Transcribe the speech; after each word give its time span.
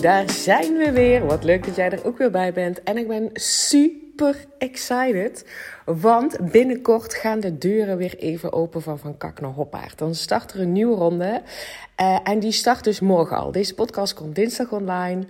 Daar 0.00 0.30
zijn 0.30 0.76
we 0.76 0.92
weer. 0.92 1.26
Wat 1.26 1.44
leuk 1.44 1.64
dat 1.64 1.76
jij 1.76 1.90
er 1.90 2.04
ook 2.04 2.18
weer 2.18 2.30
bij 2.30 2.52
bent. 2.52 2.82
En 2.82 2.96
ik 2.96 3.08
ben 3.08 3.30
super 3.32 4.46
excited. 4.58 5.46
Want 5.84 6.50
binnenkort 6.50 7.14
gaan 7.14 7.40
de 7.40 7.58
deuren 7.58 7.96
weer 7.96 8.16
even 8.18 8.52
open 8.52 8.82
van 8.82 8.98
Van 8.98 9.16
Kak 9.16 9.40
naar 9.40 9.50
Hoppaard. 9.50 9.98
Dan 9.98 10.14
start 10.14 10.52
er 10.52 10.60
een 10.60 10.72
nieuwe 10.72 10.96
ronde. 10.96 11.42
Uh, 12.00 12.18
en 12.24 12.38
die 12.38 12.52
start 12.52 12.84
dus 12.84 13.00
morgen 13.00 13.36
al. 13.36 13.52
Deze 13.52 13.74
podcast 13.74 14.14
komt 14.14 14.34
dinsdag 14.34 14.72
online. 14.72 15.26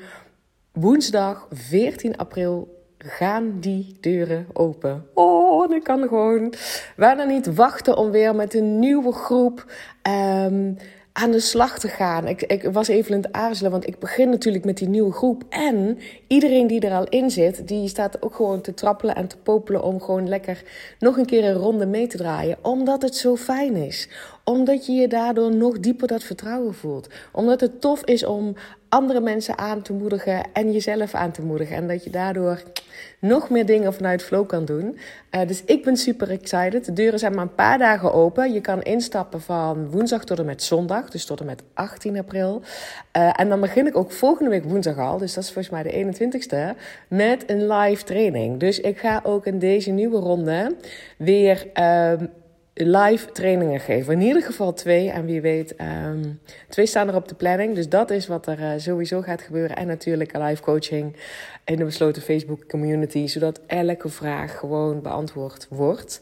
Woensdag 0.73 1.47
14 1.53 2.17
april 2.17 2.85
gaan 2.99 3.61
die 3.61 3.97
deuren 4.01 4.47
open. 4.53 5.07
Oh, 5.15 5.75
ik 5.75 5.85
kan 5.85 6.01
gewoon 6.01 6.55
bijna 6.97 7.25
niet 7.25 7.55
wachten 7.55 7.97
om 7.97 8.11
weer 8.11 8.35
met 8.35 8.55
een 8.55 8.79
nieuwe 8.79 9.12
groep 9.12 9.73
um, 10.03 10.77
aan 11.17 11.31
de 11.31 11.41
slag 11.41 11.78
te 11.78 11.89
gaan. 11.89 12.27
Ik, 12.27 12.42
ik 12.42 12.62
was 12.62 12.89
even 12.89 13.14
in 13.14 13.22
het 13.22 13.33
aarzelen, 13.33 13.70
want 13.70 13.86
ik 13.86 13.98
begin 13.98 14.31
natuurlijk 14.31 14.64
met 14.64 14.77
die 14.77 14.89
nieuwe 14.89 15.12
groep. 15.12 15.45
En 15.48 15.98
iedereen 16.27 16.67
die 16.67 16.81
er 16.81 16.92
al 16.92 17.09
in 17.09 17.31
zit, 17.31 17.69
die 17.69 17.89
staat 17.89 18.22
ook 18.22 18.34
gewoon 18.34 18.61
te 18.61 18.75
trappelen 18.75 19.14
en 19.14 19.28
te 19.28 19.37
popelen 19.37 19.83
om 19.83 20.00
gewoon 20.00 20.28
lekker 20.28 20.62
nog 20.98 21.17
een 21.17 21.27
keer 21.27 21.44
een 21.44 21.55
ronde 21.55 21.87
mee 21.87 22.06
te 22.06 22.17
draaien. 22.17 22.59
Omdat 22.62 23.03
het 23.03 23.17
zo 23.17 23.37
fijn 23.37 23.77
is. 23.77 24.09
Omdat 24.49 24.87
je 24.87 24.93
je 24.93 25.09
daardoor 25.09 25.55
nog 25.55 25.81
dieper 25.81 26.09
dat 26.09 26.23
vertrouwen 26.23 26.75
voelt. 26.75 27.09
Omdat 27.33 27.61
het 27.61 27.81
tof 27.81 28.05
is 28.05 28.25
om 28.25 28.55
andere 28.89 29.21
mensen 29.21 29.59
aan 29.59 29.83
te 29.83 29.93
moedigen 29.93 30.43
en 30.53 30.73
jezelf 30.73 31.15
aan 31.15 31.31
te 31.31 31.43
moedigen. 31.43 31.77
En 31.77 31.89
dat 31.89 32.05
je 32.05 32.11
daardoor 32.11 32.63
nog 33.19 33.51
meer 33.51 33.67
dingen 33.67 33.95
vanuit 33.95 34.23
flow 34.23 34.47
kan 34.47 34.65
doen. 34.65 34.99
Uh, 35.31 35.47
dus 35.47 35.63
ik 35.65 35.85
ben 35.85 35.97
super 35.97 36.31
excited. 36.31 36.85
De 36.85 36.93
deuren 36.93 37.19
zijn 37.19 37.35
maar 37.35 37.43
een 37.43 37.55
paar 37.55 37.79
dagen 37.79 38.13
open. 38.13 38.53
Je 38.53 38.61
kan 38.61 38.83
instappen 38.83 39.41
van 39.41 39.91
woensdag 39.91 40.25
tot 40.25 40.39
en 40.39 40.45
met 40.45 40.63
zondag, 40.63 41.11
dus 41.11 41.25
tot 41.25 41.41
en 41.41 41.47
met 41.47 41.63
18 41.75 42.19
april. 42.19 42.63
Uh, 43.17 43.41
en 43.41 43.49
dan 43.49 43.61
begin 43.61 43.87
ik 43.87 43.97
ook 43.97 44.13
volgende 44.13 44.51
week 44.51 44.65
woensdag 44.65 44.99
al, 44.99 45.19
dus 45.19 45.35
dat 45.35 45.45
is 45.45 45.53
volgens 45.53 45.75
mij 45.75 45.83
de 45.83 46.15
21ste, 46.15 46.79
met 47.09 47.51
een 47.51 47.73
live 47.73 48.05
training. 48.05 48.61
Dus 48.61 48.81
ik 48.81 48.99
ga 48.99 49.21
ook 49.23 49.47
in 49.47 49.59
deze 49.59 49.91
nieuwe 49.91 50.19
ronde 50.19 50.77
weer. 51.17 51.67
Uh, 51.75 52.13
live 52.79 53.33
trainingen 53.33 53.81
geven. 53.81 54.13
In 54.13 54.21
ieder 54.21 54.43
geval 54.43 54.73
twee. 54.73 55.11
En 55.11 55.25
wie 55.25 55.41
weet, 55.41 55.75
um, 55.81 56.41
twee 56.69 56.87
staan 56.87 57.09
er 57.09 57.15
op 57.15 57.29
de 57.29 57.35
planning. 57.35 57.75
Dus 57.75 57.89
dat 57.89 58.11
is 58.11 58.27
wat 58.27 58.47
er 58.47 58.61
uh, 58.61 58.71
sowieso 58.77 59.21
gaat 59.21 59.43
gebeuren. 59.43 59.77
En 59.77 59.87
natuurlijk 59.87 60.37
live 60.37 60.63
coaching 60.63 61.17
in 61.65 61.77
de 61.77 61.84
besloten 61.84 62.23
Facebook 62.23 62.69
community. 62.69 63.27
Zodat 63.27 63.61
elke 63.67 64.09
vraag 64.09 64.59
gewoon 64.59 65.03
beantwoord 65.03 65.67
wordt. 65.71 66.21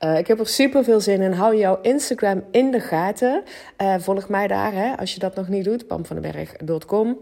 Uh, 0.00 0.18
ik 0.18 0.26
heb 0.26 0.38
er 0.38 0.48
super 0.48 0.84
veel 0.84 1.00
zin 1.00 1.20
in. 1.20 1.32
Hou 1.32 1.56
jouw 1.56 1.78
Instagram 1.82 2.44
in 2.50 2.70
de 2.70 2.80
gaten. 2.80 3.42
Uh, 3.82 3.94
volg 3.98 4.28
mij 4.28 4.46
daar, 4.46 4.72
hè, 4.72 4.96
als 4.96 5.14
je 5.14 5.18
dat 5.18 5.34
nog 5.34 5.48
niet 5.48 5.64
doet. 5.64 5.86
pamvandenberg.com. 5.86 7.18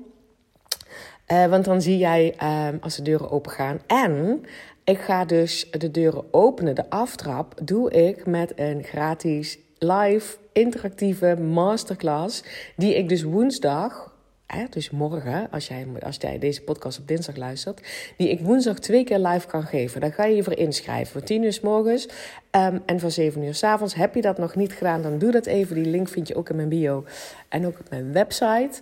Uh, 1.32 1.46
want 1.46 1.64
dan 1.64 1.82
zie 1.82 1.98
jij 1.98 2.34
um, 2.68 2.78
als 2.80 2.96
de 2.96 3.02
deuren 3.02 3.30
open 3.30 3.50
gaan. 3.50 3.80
En 3.86 4.44
ik 4.84 4.98
ga 4.98 5.24
dus 5.24 5.70
de 5.70 5.90
deuren 5.90 6.24
openen. 6.30 6.74
De 6.74 6.90
aftrap 6.90 7.54
doe 7.62 7.90
ik 7.90 8.26
met 8.26 8.52
een 8.56 8.82
gratis 8.82 9.58
live 9.78 10.36
interactieve 10.52 11.36
masterclass. 11.40 12.42
Die 12.76 12.96
ik 12.96 13.08
dus 13.08 13.22
woensdag, 13.22 14.14
hè, 14.46 14.64
dus 14.70 14.90
morgen, 14.90 15.50
als 15.50 15.68
jij, 15.68 15.86
als 16.02 16.16
jij 16.20 16.38
deze 16.38 16.62
podcast 16.62 16.98
op 16.98 17.08
dinsdag 17.08 17.36
luistert. 17.36 17.80
Die 18.16 18.30
ik 18.30 18.40
woensdag 18.40 18.78
twee 18.78 19.04
keer 19.04 19.18
live 19.18 19.46
kan 19.46 19.62
geven. 19.62 20.00
Daar 20.00 20.12
ga 20.12 20.24
je 20.24 20.36
je 20.36 20.42
voor 20.42 20.56
inschrijven. 20.58 21.12
Voor 21.12 21.22
10 21.22 21.42
uur 21.42 21.52
s 21.52 21.60
morgens 21.60 22.08
um, 22.50 22.82
en 22.86 23.00
van 23.00 23.10
7 23.10 23.42
uur 23.42 23.54
s 23.54 23.62
avonds. 23.62 23.94
Heb 23.94 24.14
je 24.14 24.22
dat 24.22 24.38
nog 24.38 24.54
niet 24.54 24.72
gedaan, 24.72 25.02
dan 25.02 25.18
doe 25.18 25.30
dat 25.30 25.46
even. 25.46 25.74
Die 25.74 25.90
link 25.90 26.08
vind 26.08 26.28
je 26.28 26.36
ook 26.36 26.48
in 26.48 26.56
mijn 26.56 26.68
bio 26.68 27.04
en 27.48 27.66
ook 27.66 27.78
op 27.78 27.90
mijn 27.90 28.12
website. 28.12 28.80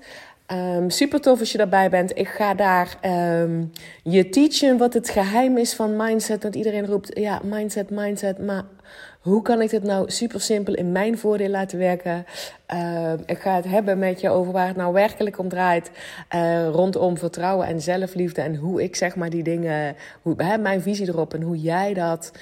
Um, 0.53 0.91
super 0.91 1.21
tof 1.21 1.41
als 1.41 1.53
je 1.53 1.59
daarbij 1.59 1.91
bent. 1.91 2.19
Ik 2.19 2.29
ga 2.29 2.55
daar 2.55 2.99
um, 3.43 3.73
je 4.03 4.29
teachen 4.29 4.79
wat 4.79 4.95
het 4.95 5.11
geheim 5.11 5.57
is 5.57 5.75
van 5.75 5.97
mindset. 5.97 6.43
Want 6.43 6.55
iedereen 6.55 6.87
roept, 6.87 7.19
ja, 7.19 7.41
mindset, 7.45 7.91
mindset. 7.91 8.39
Maar 8.39 8.65
hoe 9.21 9.43
kan 9.43 9.61
ik 9.61 9.71
dit 9.71 9.83
nou 9.83 10.11
super 10.11 10.41
simpel 10.41 10.75
in 10.75 10.93
mijn 10.93 11.19
voordeel 11.19 11.49
laten 11.49 11.79
werken? 11.79 12.27
Uh, 12.75 13.13
ik 13.27 13.39
ga 13.39 13.55
het 13.55 13.65
hebben 13.65 13.99
met 13.99 14.21
je 14.21 14.31
over 14.31 14.53
waar 14.53 14.67
het 14.67 14.77
nou 14.77 14.93
werkelijk 14.93 15.39
om 15.39 15.49
draait. 15.49 15.91
Rondom 16.73 17.19
vertrouwen 17.19 17.67
en 17.67 17.81
zelfliefde. 17.81 18.41
En 18.41 18.57
hoe 18.57 18.83
ik 18.83 18.97
zeg 18.97 19.17
maar 19.17 19.31
die 19.31 19.43
dingen, 19.43 19.97
hoe, 20.23 20.35
hè, 20.37 20.59
mijn 20.59 20.83
visie 20.83 21.09
erop 21.09 21.35
en 21.35 21.43
hoe 21.43 21.61
jij 21.61 21.95
dat 21.95 22.33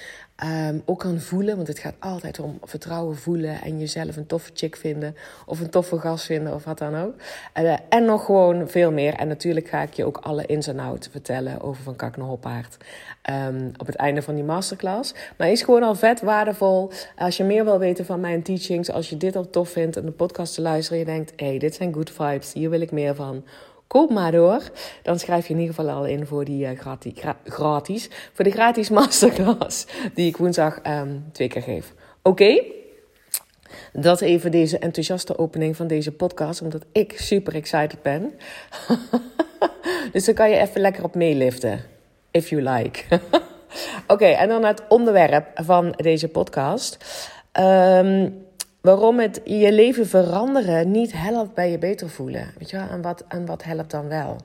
Um, 0.42 0.82
ook 0.84 0.98
kan 0.98 1.20
voelen, 1.20 1.56
want 1.56 1.68
het 1.68 1.78
gaat 1.78 1.94
altijd 1.98 2.38
om 2.38 2.58
vertrouwen 2.62 3.16
voelen 3.16 3.62
en 3.62 3.78
jezelf 3.78 4.16
een 4.16 4.26
toffe 4.26 4.50
chick 4.54 4.76
vinden 4.76 5.16
of 5.46 5.60
een 5.60 5.70
toffe 5.70 5.98
gast 5.98 6.24
vinden 6.24 6.54
of 6.54 6.64
wat 6.64 6.78
dan 6.78 6.96
ook. 6.96 7.14
Uh, 7.58 7.76
en 7.88 8.04
nog 8.04 8.24
gewoon 8.24 8.68
veel 8.68 8.92
meer. 8.92 9.14
En 9.14 9.28
natuurlijk 9.28 9.68
ga 9.68 9.82
ik 9.82 9.92
je 9.92 10.04
ook 10.04 10.16
alle 10.16 10.46
ins 10.46 10.66
en 10.66 10.98
vertellen 11.10 11.60
over 11.60 11.82
Van 11.82 11.96
Kak 11.96 12.16
um, 12.16 13.72
op 13.76 13.86
het 13.86 13.96
einde 13.96 14.22
van 14.22 14.34
die 14.34 14.44
masterclass. 14.44 15.14
Maar 15.36 15.50
is 15.50 15.62
gewoon 15.62 15.82
al 15.82 15.94
vet 15.94 16.20
waardevol. 16.20 16.90
Als 17.16 17.36
je 17.36 17.44
meer 17.44 17.64
wil 17.64 17.78
weten 17.78 18.04
van 18.04 18.20
mijn 18.20 18.42
teachings, 18.42 18.90
als 18.90 19.10
je 19.10 19.16
dit 19.16 19.36
al 19.36 19.50
tof 19.50 19.68
vindt 19.68 19.96
en 19.96 20.04
de 20.04 20.12
podcast 20.12 20.54
te 20.54 20.62
luisteren, 20.62 20.98
je 20.98 21.04
denkt, 21.04 21.32
hé, 21.36 21.46
hey, 21.46 21.58
dit 21.58 21.74
zijn 21.74 21.94
good 21.94 22.10
vibes, 22.10 22.52
hier 22.52 22.70
wil 22.70 22.80
ik 22.80 22.90
meer 22.90 23.14
van 23.14 23.44
Koop 23.86 24.10
maar 24.10 24.32
door. 24.32 24.62
Dan 25.02 25.18
schrijf 25.18 25.46
je 25.46 25.54
in 25.54 25.60
ieder 25.60 25.74
geval 25.74 25.90
al 25.90 26.06
in 26.06 26.26
voor 26.26 26.44
die 26.44 26.66
uh, 26.66 26.78
gratis, 26.78 27.12
gra 27.16 27.36
gratis, 27.44 28.08
voor 28.32 28.44
de 28.44 28.50
gratis 28.50 28.90
masterclass 28.98 29.86
die 30.14 30.28
ik 30.28 30.36
woensdag 30.36 30.80
um, 30.86 31.24
twee 31.32 31.48
keer 31.48 31.62
geef. 31.62 31.92
Oké? 32.22 32.62
Dat 33.92 34.20
even 34.20 34.50
deze 34.50 34.78
enthousiaste 34.78 35.38
opening 35.38 35.76
van 35.76 35.86
deze 35.86 36.12
podcast, 36.12 36.62
omdat 36.62 36.84
ik 36.92 37.18
super 37.18 37.54
excited 37.54 38.02
ben. 38.02 38.34
dus 40.12 40.24
dan 40.24 40.34
kan 40.34 40.50
je 40.50 40.56
even 40.56 40.80
lekker 40.80 41.04
op 41.04 41.14
meeliften, 41.14 41.80
if 42.30 42.48
you 42.48 42.62
like. 42.62 43.04
Oké, 44.06 44.26
en 44.26 44.48
dan 44.48 44.64
het 44.64 44.82
onderwerp 44.88 45.46
van 45.54 45.94
deze 45.96 46.28
podcast. 46.28 46.98
Um, 47.60 48.46
waarom 48.84 49.18
het 49.18 49.40
je 49.44 49.72
leven 49.72 50.06
veranderen 50.06 50.90
niet 50.90 51.12
helpt 51.12 51.54
bij 51.54 51.70
je 51.70 51.78
beter 51.78 52.10
voelen. 52.10 52.52
Weet 52.58 52.70
je 52.70 52.76
wel? 52.76 52.88
En, 52.88 53.02
wat, 53.02 53.24
en 53.28 53.46
wat 53.46 53.64
helpt 53.64 53.90
dan 53.90 54.08
wel? 54.08 54.36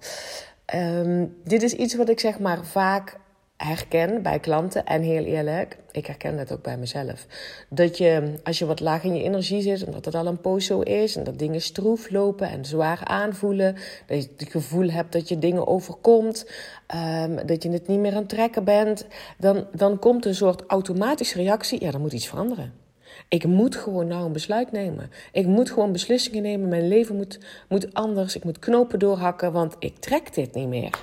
Um, 0.76 1.36
dit 1.44 1.64
is 1.64 1.74
iets 1.74 1.96
wat 1.96 2.10
ik 2.10 2.20
zeg 2.20 2.40
maar 2.40 2.66
vaak 2.66 3.18
herken 3.58 4.22
bij 4.22 4.40
klanten. 4.40 4.86
En 4.86 5.02
heel 5.02 5.24
eerlijk, 5.24 5.78
ik 5.92 6.06
herken 6.06 6.38
dat 6.38 6.52
ook 6.52 6.62
bij 6.62 6.78
mezelf. 6.78 7.26
Dat 7.70 7.98
je, 7.98 8.34
als 8.44 8.60
je 8.60 8.66
wat 8.66 8.80
laag 8.80 9.04
in 9.04 9.16
je 9.16 9.24
energie 9.24 9.62
zit, 9.62 9.86
omdat 9.86 10.06
het 10.06 10.16
al 10.16 10.28
een 10.28 10.42
poos 10.42 10.66
zo 10.66 10.80
is, 10.80 11.16
en 11.16 11.24
dat 11.24 11.40
dingen 11.40 11.62
stroef 11.62 12.10
lopen 12.10 12.50
en 12.50 12.66
zwaar 12.66 13.02
aanvoelen, 13.04 13.76
dat 14.06 14.24
je 14.24 14.30
het 14.38 14.52
gevoel 14.52 14.90
hebt 14.90 15.12
dat 15.12 15.30
je 15.30 15.40
dingen 15.40 15.68
overkomt, 15.68 16.50
um, 16.96 17.48
dat 17.48 17.64
je 17.64 17.72
het 17.72 17.88
niet 17.88 18.00
meer 18.00 18.14
aan 18.14 18.18
het 18.18 18.30
trekken 18.30 18.64
bent, 18.64 19.06
dan, 19.38 19.68
dan 19.72 20.00
komt 20.00 20.26
een 20.26 20.36
soort 20.36 20.64
automatische 20.68 21.38
reactie: 21.38 21.84
ja, 21.84 21.92
dan 21.92 22.02
moet 22.02 22.14
iets 22.14 22.28
veranderen. 22.28 22.88
Ik 23.30 23.46
moet 23.46 23.76
gewoon 23.76 24.08
nou 24.08 24.26
een 24.26 24.32
besluit 24.32 24.72
nemen. 24.72 25.12
Ik 25.32 25.46
moet 25.46 25.72
gewoon 25.72 25.92
beslissingen 25.92 26.42
nemen. 26.42 26.70
Mijn 26.70 26.88
leven 26.88 27.16
moet, 27.16 27.40
moet 27.68 27.94
anders. 27.94 28.36
Ik 28.36 28.44
moet 28.44 28.60
knopen 28.60 29.00
doorhakken, 29.00 29.52
want 29.52 29.76
ik 29.80 29.98
trek 29.98 30.34
dit 30.34 30.54
niet 30.54 30.68
meer. 30.68 31.00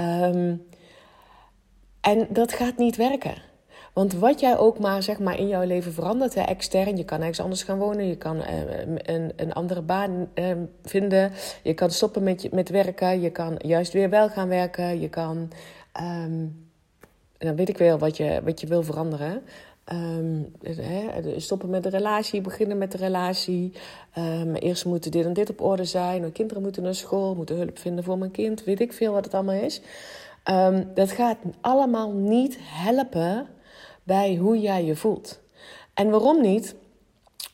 Um, 0.00 0.66
en 2.00 2.26
dat 2.30 2.52
gaat 2.52 2.76
niet 2.76 2.96
werken. 2.96 3.34
Want 3.92 4.12
wat 4.12 4.40
jij 4.40 4.58
ook 4.58 4.78
maar, 4.78 5.02
zeg 5.02 5.18
maar 5.18 5.38
in 5.38 5.48
jouw 5.48 5.64
leven 5.64 5.92
verandert, 5.92 6.34
hè, 6.34 6.40
extern, 6.40 6.96
je 6.96 7.04
kan 7.04 7.18
ergens 7.20 7.40
anders 7.40 7.62
gaan 7.62 7.78
wonen, 7.78 8.06
je 8.06 8.16
kan 8.16 8.36
uh, 8.36 8.44
een, 9.02 9.32
een 9.36 9.52
andere 9.52 9.82
baan 9.82 10.28
uh, 10.34 10.52
vinden, 10.82 11.32
je 11.62 11.74
kan 11.74 11.90
stoppen 11.90 12.22
met, 12.22 12.52
met 12.52 12.68
werken, 12.68 13.20
je 13.20 13.30
kan 13.30 13.54
juist 13.58 13.92
weer 13.92 14.10
wel 14.10 14.28
gaan 14.28 14.48
werken, 14.48 15.00
je 15.00 15.08
kan, 15.08 15.50
um, 16.00 16.68
dan 17.38 17.56
weet 17.56 17.68
ik 17.68 17.78
wel 17.78 17.98
wat 17.98 18.16
je, 18.16 18.40
wat 18.44 18.60
je 18.60 18.66
wil 18.66 18.82
veranderen. 18.82 19.42
Um, 19.92 20.52
stoppen 21.36 21.70
met 21.70 21.82
de 21.82 21.88
relatie, 21.88 22.40
beginnen 22.40 22.78
met 22.78 22.92
de 22.92 22.98
relatie. 22.98 23.72
Um, 24.18 24.54
eerst 24.54 24.84
moeten 24.84 25.10
dit 25.10 25.24
en 25.24 25.32
dit 25.32 25.50
op 25.50 25.60
orde 25.60 25.84
zijn. 25.84 26.20
Mijn 26.20 26.32
kinderen 26.32 26.62
moeten 26.62 26.82
naar 26.82 26.94
school, 26.94 27.34
moeten 27.34 27.56
hulp 27.56 27.78
vinden 27.78 28.04
voor 28.04 28.18
mijn 28.18 28.30
kind. 28.30 28.64
Weet 28.64 28.80
ik 28.80 28.92
veel 28.92 29.12
wat 29.12 29.24
het 29.24 29.34
allemaal 29.34 29.62
is. 29.62 29.80
Um, 30.50 30.90
dat 30.94 31.10
gaat 31.10 31.36
allemaal 31.60 32.12
niet 32.12 32.58
helpen 32.60 33.46
bij 34.02 34.36
hoe 34.36 34.60
jij 34.60 34.84
je 34.84 34.96
voelt. 34.96 35.40
En 35.94 36.10
waarom 36.10 36.40
niet? 36.40 36.74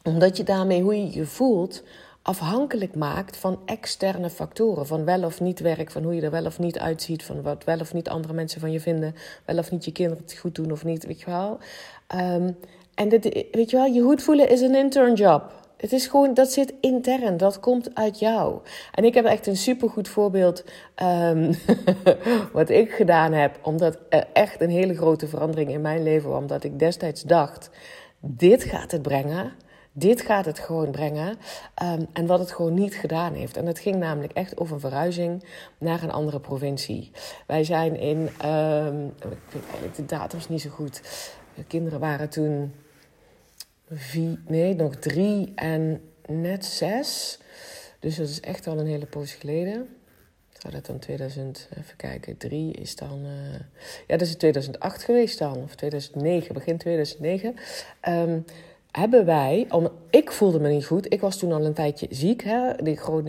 Omdat 0.02 0.36
je 0.36 0.44
daarmee 0.44 0.82
hoe 0.82 0.96
je 0.96 1.12
je 1.12 1.26
voelt 1.26 1.82
afhankelijk 2.22 2.94
maakt 2.94 3.36
van 3.36 3.58
externe 3.64 4.30
factoren. 4.30 4.86
Van 4.86 5.04
wel 5.04 5.24
of 5.24 5.40
niet 5.40 5.60
werk, 5.60 5.90
van 5.90 6.02
hoe 6.02 6.14
je 6.14 6.22
er 6.22 6.30
wel 6.30 6.46
of 6.46 6.58
niet 6.58 6.78
uitziet, 6.78 7.24
van 7.24 7.42
wat 7.42 7.64
wel 7.64 7.80
of 7.80 7.94
niet 7.94 8.08
andere 8.08 8.34
mensen 8.34 8.60
van 8.60 8.72
je 8.72 8.80
vinden, 8.80 9.14
wel 9.44 9.58
of 9.58 9.70
niet 9.70 9.84
je 9.84 9.92
kinderen 9.92 10.22
het 10.22 10.38
goed 10.38 10.54
doen 10.54 10.72
of 10.72 10.84
niet, 10.84 11.06
weet 11.06 11.20
je 11.20 11.26
wel. 11.26 11.58
Um, 12.14 12.56
en 12.94 13.08
dit, 13.08 13.46
weet 13.52 13.70
je 13.70 13.76
wel, 13.76 13.86
je 13.86 14.02
goed 14.02 14.22
voelen 14.22 14.48
is 14.48 14.60
een 14.60 14.74
intern 14.74 15.14
job. 15.14 15.60
Het 15.76 15.92
is 15.92 16.06
gewoon, 16.06 16.34
dat 16.34 16.52
zit 16.52 16.74
intern, 16.80 17.36
dat 17.36 17.60
komt 17.60 17.94
uit 17.94 18.18
jou. 18.18 18.60
En 18.92 19.04
ik 19.04 19.14
heb 19.14 19.24
echt 19.24 19.46
een 19.46 19.56
supergoed 19.56 20.08
voorbeeld 20.08 20.64
um, 21.02 21.54
wat 22.52 22.70
ik 22.70 22.92
gedaan 22.92 23.32
heb, 23.32 23.58
omdat 23.62 23.98
er 24.08 24.26
echt 24.32 24.60
een 24.60 24.70
hele 24.70 24.94
grote 24.94 25.28
verandering 25.28 25.70
in 25.70 25.80
mijn 25.80 26.02
leven 26.02 26.30
was, 26.30 26.38
omdat 26.38 26.64
ik 26.64 26.78
destijds 26.78 27.22
dacht, 27.22 27.70
dit 28.20 28.64
gaat 28.64 28.90
het 28.90 29.02
brengen. 29.02 29.52
Dit 29.92 30.20
gaat 30.20 30.44
het 30.44 30.58
gewoon 30.58 30.90
brengen. 30.90 31.38
Um, 31.82 32.06
en 32.12 32.26
wat 32.26 32.38
het 32.38 32.52
gewoon 32.52 32.74
niet 32.74 32.94
gedaan 32.94 33.34
heeft. 33.34 33.56
En 33.56 33.66
het 33.66 33.78
ging 33.78 33.96
namelijk 33.96 34.32
echt 34.32 34.58
over 34.58 34.74
een 34.74 34.80
verhuizing 34.80 35.44
naar 35.78 36.02
een 36.02 36.10
andere 36.10 36.40
provincie. 36.40 37.10
Wij 37.46 37.64
zijn 37.64 37.96
in, 37.96 38.18
um, 38.48 39.06
ik 39.06 39.52
weet 39.52 39.64
eigenlijk 39.64 39.94
de 39.94 40.06
datum 40.06 40.38
is 40.38 40.48
niet 40.48 40.60
zo 40.60 40.70
goed. 40.70 41.00
De 41.54 41.64
kinderen 41.64 42.00
waren 42.00 42.28
toen 42.28 42.74
vier, 43.90 44.38
nee, 44.46 44.74
nog 44.74 44.96
drie 44.96 45.52
en 45.54 46.00
net 46.26 46.64
zes. 46.64 47.38
Dus 47.98 48.16
dat 48.16 48.28
is 48.28 48.40
echt 48.40 48.66
al 48.66 48.78
een 48.78 48.86
hele 48.86 49.06
poos 49.06 49.32
geleden. 49.32 49.88
Zou 50.62 50.74
dat 50.74 50.86
dan 50.86 50.98
2000, 50.98 51.68
even 51.78 51.96
kijken, 51.96 52.36
3 52.36 52.72
is 52.72 52.96
dan. 52.96 53.24
Uh, 53.24 53.54
ja, 54.06 54.16
dat 54.16 54.20
is 54.20 54.36
2008 54.36 55.02
geweest 55.02 55.38
dan, 55.38 55.56
of 55.62 55.74
2009, 55.74 56.54
begin 56.54 56.78
2009. 56.78 57.54
Um, 58.08 58.44
hebben 58.92 59.24
wij, 59.24 59.66
om, 59.68 59.88
ik 60.10 60.32
voelde 60.32 60.60
me 60.60 60.68
niet 60.68 60.86
goed. 60.86 61.12
Ik 61.12 61.20
was 61.20 61.38
toen 61.38 61.52
al 61.52 61.64
een 61.64 61.72
tijdje 61.72 62.06
ziek, 62.10 62.42
hè, 62.44 62.72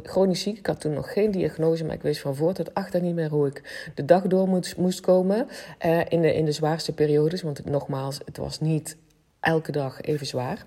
chronisch 0.04 0.42
ziek. 0.42 0.58
Ik 0.58 0.66
had 0.66 0.80
toen 0.80 0.94
nog 0.94 1.14
geen 1.14 1.32
diagnose, 1.32 1.86
maar 1.86 1.96
ik 1.96 2.02
wist 2.02 2.22
van 2.22 2.36
voor 2.36 2.54
tot 2.54 2.74
achter 2.74 3.02
niet 3.02 3.16
meer 3.16 3.30
hoe 3.30 3.48
ik 3.48 3.92
de 3.96 4.06
dag 4.06 4.28
door 4.28 4.48
moest, 4.48 4.78
moest 4.78 5.00
komen 5.00 5.48
uh, 5.86 6.00
in, 6.10 6.22
de, 6.22 6.34
in 6.34 6.46
de 6.46 6.52
zwaarste 6.52 6.94
periodes. 6.94 7.42
Want 7.42 7.66
nogmaals, 7.66 8.20
het 8.26 8.38
was 8.38 8.60
niet 8.60 8.98
elke 9.40 9.72
dag 9.72 10.02
even 10.02 10.26
zwaar. 10.26 10.66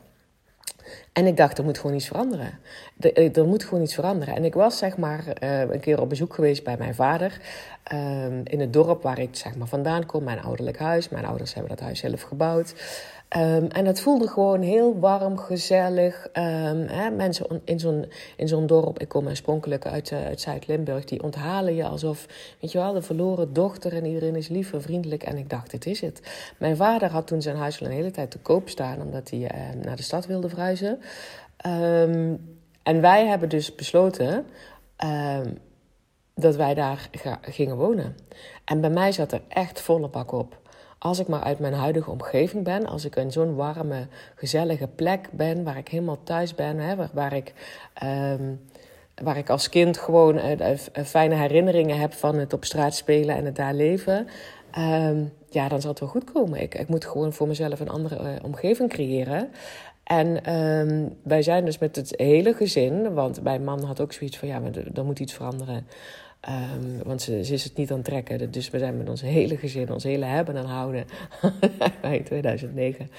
En 1.12 1.26
ik 1.26 1.36
dacht, 1.36 1.58
er 1.58 1.64
moet 1.64 1.78
gewoon 1.78 1.96
iets 1.96 2.06
veranderen. 2.06 2.58
Er, 2.98 3.38
er 3.38 3.46
moet 3.46 3.64
gewoon 3.64 3.82
iets 3.82 3.94
veranderen. 3.94 4.34
En 4.34 4.44
ik 4.44 4.54
was 4.54 4.78
zeg 4.78 4.96
maar 4.96 5.24
uh, 5.42 5.60
een 5.60 5.80
keer 5.80 6.00
op 6.00 6.08
bezoek 6.08 6.34
geweest 6.34 6.64
bij 6.64 6.76
mijn 6.76 6.94
vader. 6.94 7.40
Um, 7.92 8.40
in 8.44 8.60
het 8.60 8.72
dorp 8.72 9.02
waar 9.02 9.18
ik 9.18 9.36
zeg 9.36 9.56
maar 9.56 9.66
vandaan 9.66 10.06
kom, 10.06 10.24
mijn 10.24 10.42
ouderlijk 10.42 10.78
huis. 10.78 11.08
Mijn 11.08 11.24
ouders 11.24 11.54
hebben 11.54 11.70
dat 11.76 11.80
huis 11.80 11.98
zelf 11.98 12.22
gebouwd. 12.22 12.74
Um, 13.36 13.66
en 13.66 13.86
het 13.86 14.00
voelde 14.00 14.28
gewoon 14.28 14.62
heel 14.62 14.98
warm, 14.98 15.38
gezellig. 15.38 16.26
Um, 16.26 16.86
hè, 16.86 17.10
mensen 17.10 17.60
in 17.64 17.80
zo'n, 17.80 18.06
in 18.36 18.48
zo'n 18.48 18.66
dorp, 18.66 18.98
ik 18.98 19.08
kom 19.08 19.26
oorspronkelijk 19.26 19.86
uit, 19.86 20.10
uh, 20.10 20.24
uit 20.24 20.40
Zuid-Limburg, 20.40 21.04
die 21.04 21.22
onthalen 21.22 21.74
je 21.74 21.84
alsof, 21.84 22.26
weet 22.60 22.72
je 22.72 22.78
wel, 22.78 22.92
de 22.92 23.02
verloren 23.02 23.52
dochter 23.52 23.92
en 23.92 24.04
iedereen 24.04 24.36
is 24.36 24.48
lief 24.48 24.72
en 24.72 24.82
vriendelijk. 24.82 25.22
En 25.22 25.36
ik 25.36 25.50
dacht, 25.50 25.70
dit 25.70 25.86
is 25.86 26.00
het. 26.00 26.20
Mijn 26.58 26.76
vader 26.76 27.10
had 27.10 27.26
toen 27.26 27.42
zijn 27.42 27.56
huis 27.56 27.80
al 27.80 27.86
een 27.86 27.92
hele 27.92 28.10
tijd 28.10 28.30
te 28.30 28.38
koop 28.38 28.68
staan, 28.68 29.02
omdat 29.02 29.30
hij 29.30 29.38
uh, 29.38 29.82
naar 29.84 29.96
de 29.96 30.02
stad 30.02 30.26
wilde 30.26 30.48
verhuizen. 30.48 31.00
Um, 31.66 32.58
en 32.82 33.00
wij 33.00 33.26
hebben 33.26 33.48
dus 33.48 33.74
besloten 33.74 34.46
dat 36.34 36.56
wij 36.56 36.74
daar 36.74 37.08
gingen 37.40 37.76
wonen. 37.76 38.16
En 38.64 38.80
bij 38.80 38.90
mij 38.90 39.12
zat 39.12 39.32
er 39.32 39.42
echt 39.48 39.80
volle 39.80 40.08
bak 40.08 40.32
op 40.32 40.60
als 41.06 41.18
ik 41.18 41.28
maar 41.28 41.42
uit 41.42 41.58
mijn 41.58 41.72
huidige 41.72 42.10
omgeving 42.10 42.64
ben, 42.64 42.86
als 42.86 43.04
ik 43.04 43.16
in 43.16 43.32
zo'n 43.32 43.54
warme, 43.54 44.06
gezellige 44.34 44.88
plek 44.88 45.28
ben, 45.32 45.64
waar 45.64 45.76
ik 45.76 45.88
helemaal 45.88 46.22
thuis 46.22 46.54
ben, 46.54 46.78
hè, 46.78 46.94
waar, 47.12 47.32
ik. 47.32 47.52
Um, 48.02 48.60
waar 49.22 49.36
ik 49.36 49.50
als 49.50 49.68
kind 49.68 49.98
gewoon 49.98 50.36
uh, 50.36 50.76
fijne 51.04 51.34
herinneringen 51.34 51.98
heb 51.98 52.12
van 52.12 52.34
het 52.38 52.52
op 52.52 52.64
straat 52.64 52.94
spelen 52.94 53.36
en 53.36 53.44
het 53.44 53.56
daar 53.56 53.74
leven. 53.74 54.26
Um, 54.78 55.32
ja, 55.50 55.68
dan 55.68 55.80
zal 55.80 55.90
het 55.90 56.00
wel 56.00 56.08
goed 56.08 56.32
komen. 56.32 56.60
Ik, 56.60 56.74
ik 56.74 56.88
moet 56.88 57.04
gewoon 57.04 57.32
voor 57.32 57.48
mezelf 57.48 57.80
een 57.80 57.88
andere 57.88 58.38
omgeving 58.42 58.88
creëren. 58.88 59.50
En 60.04 60.54
um, 60.54 61.16
wij 61.22 61.42
zijn 61.42 61.64
dus 61.64 61.78
met 61.78 61.96
het 61.96 62.12
hele 62.16 62.54
gezin, 62.54 63.14
want 63.14 63.42
mijn 63.42 63.64
man 63.64 63.84
had 63.84 64.00
ook 64.00 64.12
zoiets 64.12 64.38
van 64.38 64.48
ja, 64.48 64.58
maar 64.58 64.70
er 64.94 65.04
moet 65.04 65.20
iets 65.20 65.32
veranderen. 65.32 65.86
Um, 66.48 67.02
want 67.04 67.22
ze, 67.22 67.44
ze, 67.44 67.52
is 67.52 67.64
het 67.64 67.76
niet 67.76 67.90
aan 67.90 67.96
het 67.96 68.06
trekken. 68.06 68.50
Dus 68.50 68.70
we 68.70 68.78
zijn 68.78 68.96
met 68.96 69.08
ons 69.08 69.20
hele 69.20 69.56
gezin, 69.56 69.92
ons 69.92 70.04
hele 70.04 70.24
hebben 70.24 70.56
en 70.62 70.64
houden. 70.64 71.04
in 72.02 72.24
2009. 72.24 73.10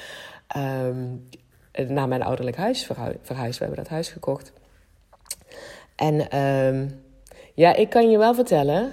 Um, 0.57 1.27
naar 1.88 2.07
mijn 2.07 2.24
ouderlijk 2.24 2.57
huis 2.57 2.89
verhuisd. 3.21 3.59
We 3.59 3.65
hebben 3.65 3.83
dat 3.83 3.88
huis 3.88 4.09
gekocht. 4.09 4.53
En 5.95 6.38
um, 6.39 7.01
ja, 7.53 7.75
ik 7.75 7.89
kan 7.89 8.09
je 8.09 8.18
wel 8.18 8.33
vertellen. 8.33 8.91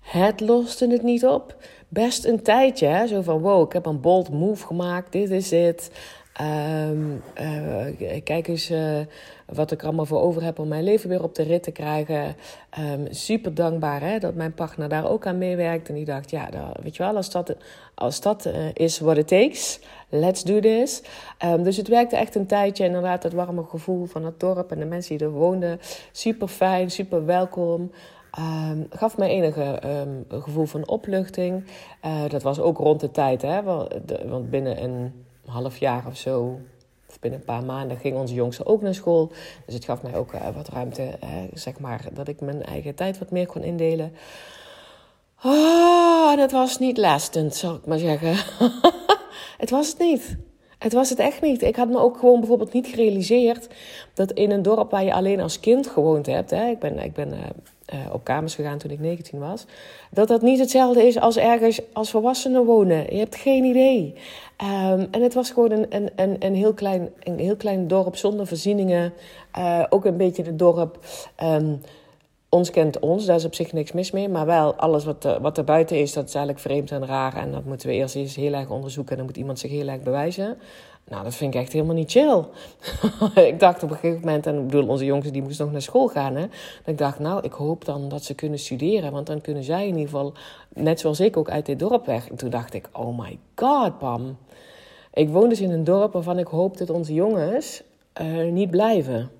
Het 0.00 0.40
loste 0.40 0.90
het 0.90 1.02
niet 1.02 1.26
op. 1.26 1.56
Best 1.88 2.24
een 2.24 2.42
tijdje. 2.42 2.86
Hè? 2.86 3.06
Zo 3.06 3.22
van, 3.22 3.40
wow, 3.40 3.66
ik 3.66 3.72
heb 3.72 3.86
een 3.86 4.00
bold 4.00 4.30
move 4.30 4.66
gemaakt. 4.66 5.12
Dit 5.12 5.30
is 5.30 5.50
het. 5.50 5.90
Um, 6.40 7.22
kijk 8.24 8.48
eens 8.48 8.70
uh, 8.70 8.98
wat 9.46 9.70
ik 9.70 9.84
allemaal 9.84 10.06
voor 10.06 10.20
over 10.20 10.42
heb 10.42 10.58
om 10.58 10.68
mijn 10.68 10.84
leven 10.84 11.08
weer 11.08 11.22
op 11.22 11.34
de 11.34 11.42
rit 11.42 11.62
te 11.62 11.70
krijgen. 11.70 12.36
Um, 12.78 13.06
super 13.10 13.54
dankbaar 13.54 14.00
hè, 14.00 14.18
dat 14.18 14.34
mijn 14.34 14.54
partner 14.54 14.88
daar 14.88 15.10
ook 15.10 15.26
aan 15.26 15.38
meewerkt. 15.38 15.88
En 15.88 15.94
die 15.94 16.04
dacht, 16.04 16.30
ja, 16.30 16.50
dat, 16.50 16.78
weet 16.82 16.96
je 16.96 17.02
wel, 17.02 17.16
als 17.16 17.30
dat, 17.30 17.56
als 17.94 18.20
dat 18.20 18.46
uh, 18.46 18.54
is 18.72 18.98
what 18.98 19.16
it 19.16 19.28
takes, 19.28 19.80
let's 20.08 20.44
do 20.44 20.60
this. 20.60 21.02
Um, 21.44 21.62
dus 21.62 21.76
het 21.76 21.88
werkte 21.88 22.16
echt 22.16 22.34
een 22.34 22.46
tijdje. 22.46 22.84
Inderdaad, 22.84 23.22
het 23.22 23.32
warme 23.32 23.64
gevoel 23.64 24.06
van 24.06 24.24
het 24.24 24.40
dorp 24.40 24.70
en 24.70 24.78
de 24.78 24.84
mensen 24.84 25.18
die 25.18 25.26
er 25.26 25.32
woonden. 25.32 25.80
Super 26.12 26.48
fijn, 26.48 26.90
super 26.90 27.26
welkom. 27.26 27.90
Um, 28.38 28.86
gaf 28.90 29.16
mij 29.16 29.28
enige 29.28 29.80
um, 29.84 30.24
gevoel 30.42 30.66
van 30.66 30.88
opluchting. 30.88 31.64
Uh, 32.04 32.28
dat 32.28 32.42
was 32.42 32.60
ook 32.60 32.78
rond 32.78 33.00
de 33.00 33.10
tijd, 33.10 33.42
hè, 33.42 33.62
want 34.28 34.50
binnen 34.50 34.82
een 34.82 35.12
half 35.48 35.76
jaar 35.76 36.06
of 36.06 36.16
zo, 36.16 36.60
of 37.08 37.20
binnen 37.20 37.40
een 37.40 37.46
paar 37.46 37.64
maanden, 37.64 37.96
ging 37.96 38.16
onze 38.16 38.34
jongste 38.34 38.66
ook 38.66 38.82
naar 38.82 38.94
school. 38.94 39.32
Dus 39.66 39.74
het 39.74 39.84
gaf 39.84 40.02
mij 40.02 40.14
ook 40.14 40.32
uh, 40.32 40.48
wat 40.54 40.68
ruimte, 40.68 41.18
zeg 41.54 41.78
maar, 41.78 42.04
dat 42.12 42.28
ik 42.28 42.40
mijn 42.40 42.62
eigen 42.62 42.94
tijd 42.94 43.18
wat 43.18 43.30
meer 43.30 43.46
kon 43.46 43.62
indelen. 43.62 44.12
Oh, 45.44 46.36
het 46.36 46.52
was 46.52 46.78
niet 46.78 46.98
lastend, 46.98 47.54
zal 47.54 47.74
ik 47.74 47.86
maar 47.86 47.98
zeggen. 47.98 48.36
het 49.62 49.70
was 49.70 49.88
het 49.88 49.98
niet. 49.98 50.36
Het 50.78 50.92
was 50.92 51.10
het 51.10 51.18
echt 51.18 51.40
niet. 51.40 51.62
Ik 51.62 51.76
had 51.76 51.88
me 51.88 51.98
ook 51.98 52.18
gewoon 52.18 52.38
bijvoorbeeld 52.38 52.72
niet 52.72 52.86
gerealiseerd 52.86 53.68
dat 54.14 54.32
in 54.32 54.50
een 54.50 54.62
dorp 54.62 54.90
waar 54.90 55.04
je 55.04 55.12
alleen 55.12 55.40
als 55.40 55.60
kind 55.60 55.86
gewoond 55.86 56.26
hebt. 56.26 56.50
Hè, 56.50 56.68
ik 56.68 56.78
ben, 56.78 56.98
ik 56.98 57.12
ben 57.12 57.28
uh, 57.28 57.38
uh, 57.94 58.00
op 58.12 58.24
kamers 58.24 58.54
gegaan 58.54 58.78
toen 58.78 58.90
ik 58.90 59.00
19 59.00 59.38
was. 59.38 59.64
Dat 60.10 60.28
dat 60.28 60.42
niet 60.42 60.58
hetzelfde 60.58 61.06
is 61.06 61.18
als 61.18 61.36
ergens 61.36 61.80
als 61.92 62.10
volwassenen 62.10 62.64
wonen. 62.64 63.14
Je 63.14 63.18
hebt 63.18 63.36
geen 63.36 63.64
idee. 63.64 64.14
Um, 64.62 65.08
en 65.10 65.22
het 65.22 65.34
was 65.34 65.50
gewoon 65.50 65.70
een, 65.70 65.86
een, 65.88 66.10
een, 66.16 66.36
een, 66.38 66.54
heel 66.54 66.74
klein, 66.74 67.08
een 67.22 67.38
heel 67.38 67.56
klein 67.56 67.88
dorp 67.88 68.16
zonder 68.16 68.46
voorzieningen. 68.46 69.12
Uh, 69.58 69.84
ook 69.88 70.04
een 70.04 70.16
beetje 70.16 70.42
het 70.42 70.58
dorp. 70.58 70.98
Um, 71.42 71.80
ons 72.48 72.70
kent 72.70 72.98
ons, 72.98 73.24
daar 73.24 73.36
is 73.36 73.44
op 73.44 73.54
zich 73.54 73.72
niks 73.72 73.92
mis 73.92 74.10
mee. 74.10 74.28
Maar 74.28 74.46
wel 74.46 74.74
alles 74.74 75.04
wat, 75.04 75.24
er, 75.24 75.40
wat 75.40 75.58
er 75.58 75.64
buiten 75.64 75.98
is, 75.98 76.12
dat 76.12 76.28
is 76.28 76.34
eigenlijk 76.34 76.64
vreemd 76.64 76.90
en 76.90 77.06
raar. 77.06 77.36
En 77.36 77.52
dat 77.52 77.64
moeten 77.64 77.88
we 77.88 77.94
eerst 77.94 78.14
eens 78.14 78.36
heel 78.36 78.52
erg 78.52 78.70
onderzoeken. 78.70 79.10
En 79.12 79.16
dan 79.16 79.26
moet 79.26 79.36
iemand 79.36 79.58
zich 79.58 79.70
heel 79.70 79.88
erg 79.88 80.02
bewijzen. 80.02 80.56
Nou, 81.08 81.24
dat 81.24 81.34
vind 81.34 81.54
ik 81.54 81.60
echt 81.60 81.72
helemaal 81.72 81.94
niet 81.94 82.10
chill. 82.10 82.44
ik 83.50 83.60
dacht 83.60 83.82
op 83.82 83.90
een 83.90 83.96
gegeven 83.96 84.20
moment, 84.20 84.46
en 84.46 84.58
ik 84.58 84.66
bedoel, 84.66 84.88
onze 84.88 85.04
jongens 85.04 85.30
die 85.30 85.42
moesten 85.42 85.64
nog 85.64 85.72
naar 85.72 85.82
school 85.82 86.08
gaan. 86.08 86.36
Hè, 86.36 86.46
dat 86.46 86.86
ik 86.86 86.98
dacht, 86.98 87.18
nou, 87.18 87.42
ik 87.42 87.52
hoop 87.52 87.84
dan 87.84 88.08
dat 88.08 88.24
ze 88.24 88.34
kunnen 88.34 88.58
studeren. 88.58 89.12
Want 89.12 89.26
dan 89.26 89.40
kunnen 89.40 89.62
zij 89.64 89.82
in 89.82 89.96
ieder 89.96 90.10
geval, 90.10 90.32
net 90.74 91.00
zoals 91.00 91.20
ik, 91.20 91.36
ook 91.36 91.50
uit 91.50 91.66
dit 91.66 91.78
dorp 91.78 92.06
weg. 92.06 92.28
En 92.28 92.36
toen 92.36 92.50
dacht 92.50 92.74
ik, 92.74 92.88
oh 92.92 93.18
my 93.18 93.38
god, 93.54 93.98
Pam. 93.98 94.36
Ik 95.12 95.28
woon 95.28 95.48
dus 95.48 95.60
in 95.60 95.70
een 95.70 95.84
dorp 95.84 96.12
waarvan 96.12 96.38
ik 96.38 96.46
hoop 96.46 96.76
dat 96.76 96.90
onze 96.90 97.14
jongens 97.14 97.82
niet 98.50 98.70
blijven. 98.70 99.30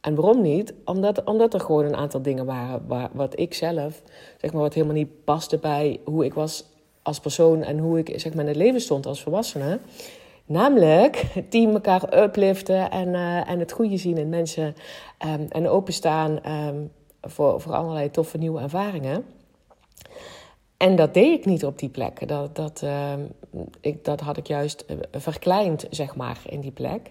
En 0.00 0.14
waarom 0.14 0.42
niet? 0.42 0.74
Omdat, 0.84 1.24
omdat 1.24 1.54
er 1.54 1.60
gewoon 1.60 1.84
een 1.84 1.96
aantal 1.96 2.22
dingen 2.22 2.44
waren 2.44 2.86
waar, 2.86 3.08
wat 3.12 3.38
ik 3.38 3.54
zelf, 3.54 4.02
zeg 4.40 4.52
maar, 4.52 4.62
wat 4.62 4.74
helemaal 4.74 4.94
niet 4.94 5.24
paste 5.24 5.58
bij 5.58 6.00
hoe 6.04 6.24
ik 6.24 6.34
was 6.34 6.64
als 7.02 7.20
persoon 7.20 7.62
en 7.62 7.78
hoe 7.78 7.98
ik 7.98 8.20
zeg 8.20 8.34
maar, 8.34 8.42
in 8.42 8.48
het 8.48 8.56
leven 8.56 8.80
stond 8.80 9.06
als 9.06 9.22
volwassene. 9.22 9.78
Namelijk 10.50 11.26
die 11.48 11.68
elkaar 11.68 12.22
upliften 12.22 12.90
en, 12.90 13.08
uh, 13.08 13.50
en 13.50 13.58
het 13.58 13.72
goede 13.72 13.96
zien 13.96 14.18
in 14.18 14.28
mensen 14.28 14.74
um, 15.26 15.46
en 15.48 15.68
openstaan 15.68 16.52
um, 16.52 16.92
voor, 17.22 17.60
voor 17.60 17.72
allerlei 17.72 18.10
toffe 18.10 18.38
nieuwe 18.38 18.60
ervaringen. 18.60 19.24
En 20.76 20.96
dat 20.96 21.14
deed 21.14 21.38
ik 21.38 21.44
niet 21.44 21.64
op 21.64 21.78
die 21.78 21.88
plek. 21.88 22.28
Dat, 22.28 22.56
dat, 22.56 22.82
uh, 22.84 23.12
ik, 23.80 24.04
dat 24.04 24.20
had 24.20 24.36
ik 24.36 24.46
juist 24.46 24.84
uh, 24.88 24.96
verkleind, 25.12 25.86
zeg 25.90 26.16
maar, 26.16 26.38
in 26.46 26.60
die 26.60 26.72
plek. 26.72 27.10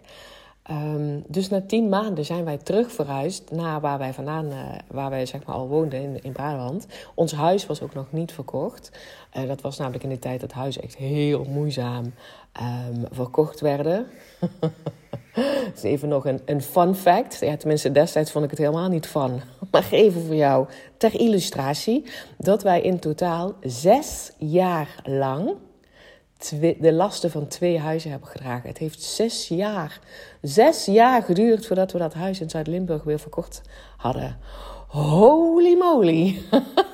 Um, 0.72 1.24
dus 1.28 1.50
na 1.50 1.62
tien 1.62 1.90
maanden 1.90 2.26
zijn 2.26 2.46
wij 2.46 2.58
terug 2.58 2.92
verhuisd 2.92 3.52
naar 3.52 3.82
waar 3.82 3.98
wij 3.98 4.14
vandaan, 4.14 4.46
uh, 4.46 4.58
waar 4.88 5.10
wij 5.10 5.26
zeg 5.26 5.46
maar 5.46 5.56
al 5.56 5.68
woonden 5.68 6.02
in, 6.02 6.24
in 6.24 6.32
Brabant. 6.32 6.88
Ons 7.16 7.32
huis 7.32 7.66
was 7.66 7.82
ook 7.82 7.94
nog 7.94 8.12
niet 8.12 8.32
verkocht. 8.32 8.92
Uh, 9.38 9.48
dat 9.48 9.62
was 9.62 9.78
namelijk 9.78 10.04
in 10.04 10.10
de 10.10 10.20
tijd 10.20 10.42
dat 10.42 10.52
huizen 10.52 10.82
echt 10.82 10.96
heel 10.96 11.44
moeizaam 11.44 12.14
um, 12.62 13.06
verkocht 13.12 13.60
werden. 13.60 14.08
Dat 14.60 15.76
is 15.76 15.84
even 15.94 16.10
nog 16.10 16.26
een, 16.26 16.42
een 16.46 16.62
fun 16.62 16.96
fact. 16.96 17.40
Ja, 17.40 17.58
tenminste, 17.58 17.92
destijds 17.92 18.32
vond 18.32 18.44
ik 18.44 18.50
het 18.50 18.60
helemaal 18.60 18.90
niet 18.90 19.08
fun. 19.08 19.42
Maar 19.72 19.88
even 19.92 20.26
voor 20.26 20.36
jou 20.36 20.68
ter 20.98 21.20
illustratie. 21.20 22.06
Dat 22.38 22.64
wij 22.64 22.82
in 22.82 23.00
totaal 23.00 23.54
zes 23.62 24.32
jaar 24.38 24.96
lang 25.04 25.52
de 26.80 26.94
lasten 26.94 27.32
van 27.32 27.48
twee 27.48 27.80
huizen 27.80 28.12
hebben 28.12 28.30
gedragen. 28.30 28.70
Het 28.70 28.78
heeft 28.78 29.02
zes 29.02 29.48
jaar, 29.48 30.00
zes 30.42 30.86
jaar 30.86 31.24
geduurd 31.24 31.66
voordat 31.66 31.92
we 31.92 31.98
dat 31.98 32.14
huis 32.14 32.40
in 32.40 32.50
Zuid-Limburg 32.50 33.04
weer 33.04 33.20
verkocht 33.20 33.62
hadden. 33.98 34.38
Holy 34.88 35.78
moly! 35.78 36.42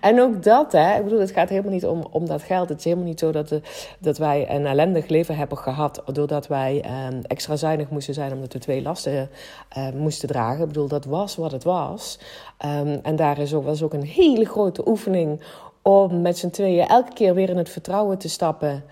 En 0.00 0.20
ook 0.20 0.42
dat, 0.42 0.72
hè, 0.72 0.96
ik 0.96 1.04
bedoel, 1.04 1.20
het 1.20 1.30
gaat 1.30 1.48
helemaal 1.48 1.72
niet 1.72 1.86
om, 1.86 2.06
om 2.10 2.26
dat 2.26 2.42
geld. 2.42 2.68
Het 2.68 2.78
is 2.78 2.84
helemaal 2.84 3.06
niet 3.06 3.18
zo 3.18 3.32
dat, 3.32 3.48
de, 3.48 3.60
dat 3.98 4.18
wij 4.18 4.50
een 4.50 4.66
ellendig 4.66 5.08
leven 5.08 5.36
hebben 5.36 5.58
gehad. 5.58 6.02
doordat 6.06 6.46
wij 6.46 6.84
um, 7.08 7.20
extra 7.22 7.56
zuinig 7.56 7.90
moesten 7.90 8.14
zijn 8.14 8.32
omdat 8.32 8.52
we 8.52 8.58
twee 8.58 8.82
lasten 8.82 9.30
uh, 9.76 9.88
moesten 9.90 10.28
dragen. 10.28 10.60
Ik 10.60 10.66
bedoel, 10.66 10.88
dat 10.88 11.04
was 11.04 11.36
wat 11.36 11.52
het 11.52 11.64
was. 11.64 12.18
Um, 12.64 13.00
en 13.02 13.16
daar 13.16 13.38
is 13.38 13.54
ook, 13.54 13.64
was 13.64 13.82
ook 13.82 13.92
een 13.92 14.02
hele 14.02 14.44
grote 14.44 14.88
oefening 14.88 15.40
om 15.82 16.20
met 16.20 16.38
z'n 16.38 16.50
tweeën 16.50 16.86
elke 16.86 17.12
keer 17.12 17.34
weer 17.34 17.48
in 17.48 17.56
het 17.56 17.70
vertrouwen 17.70 18.18
te 18.18 18.28
stappen. 18.28 18.84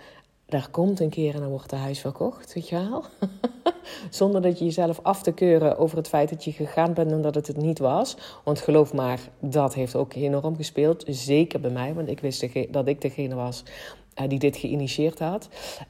Daar 0.47 0.69
komt 0.71 1.01
een 1.01 1.11
keer 1.11 1.35
en 1.35 1.41
dan 1.41 1.49
wordt 1.49 1.71
het 1.71 1.81
huis 1.81 2.01
verkocht, 2.01 2.55
weet 2.55 2.69
je 2.69 2.89
wel? 2.89 3.05
Zonder 4.11 4.43
dat 4.43 4.59
je 4.59 4.65
jezelf 4.65 5.01
af 5.03 5.23
te 5.23 5.33
keuren 5.33 5.79
over 5.79 5.97
het 5.97 6.09
feit 6.09 6.29
dat 6.29 6.45
je 6.45 6.53
gegaan 6.53 6.95
bent 6.95 7.13
en 7.13 7.23
dat 7.23 7.35
het 7.35 7.47
het 7.47 7.57
niet 7.57 7.79
was. 7.79 8.17
Want 8.45 8.61
geloof 8.61 8.93
maar, 8.93 9.21
dat 9.39 9.75
heeft 9.75 9.97
ook 9.97 10.15
enorm 10.15 10.57
gespeeld. 10.57 11.05
Zeker 11.07 11.61
bij 11.61 11.71
mij, 11.71 11.95
want 11.95 12.09
ik 12.09 12.21
wist 12.21 12.47
dat 12.73 12.87
ik 12.87 13.01
degene 13.01 13.35
was 13.35 13.63
uh, 14.21 14.29
die 14.29 14.39
dit 14.39 14.57
geïnitieerd 14.57 15.19
had. 15.19 15.49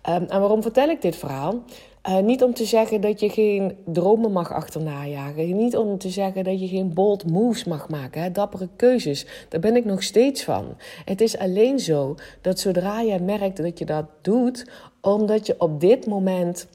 Um, 0.08 0.24
en 0.28 0.40
waarom 0.40 0.62
vertel 0.62 0.88
ik 0.88 1.02
dit 1.02 1.16
verhaal? 1.16 1.62
Uh, 2.08 2.18
niet 2.18 2.42
om 2.42 2.54
te 2.54 2.64
zeggen 2.64 3.00
dat 3.00 3.20
je 3.20 3.28
geen 3.28 3.76
dromen 3.84 4.32
mag 4.32 4.52
achterna 4.52 5.06
jagen. 5.06 5.56
Niet 5.56 5.76
om 5.76 5.98
te 5.98 6.10
zeggen 6.10 6.44
dat 6.44 6.60
je 6.60 6.68
geen 6.68 6.94
bold 6.94 7.30
moves 7.30 7.64
mag 7.64 7.88
maken. 7.88 8.22
Hè? 8.22 8.30
Dappere 8.30 8.68
keuzes. 8.76 9.26
Daar 9.48 9.60
ben 9.60 9.76
ik 9.76 9.84
nog 9.84 10.02
steeds 10.02 10.44
van. 10.44 10.76
Het 11.04 11.20
is 11.20 11.38
alleen 11.38 11.78
zo 11.78 12.14
dat 12.40 12.58
zodra 12.58 13.00
je 13.00 13.18
merkt 13.18 13.56
dat 13.56 13.78
je 13.78 13.84
dat 13.84 14.06
doet, 14.20 14.70
omdat 15.00 15.46
je 15.46 15.54
op 15.58 15.80
dit 15.80 16.06
moment 16.06 16.66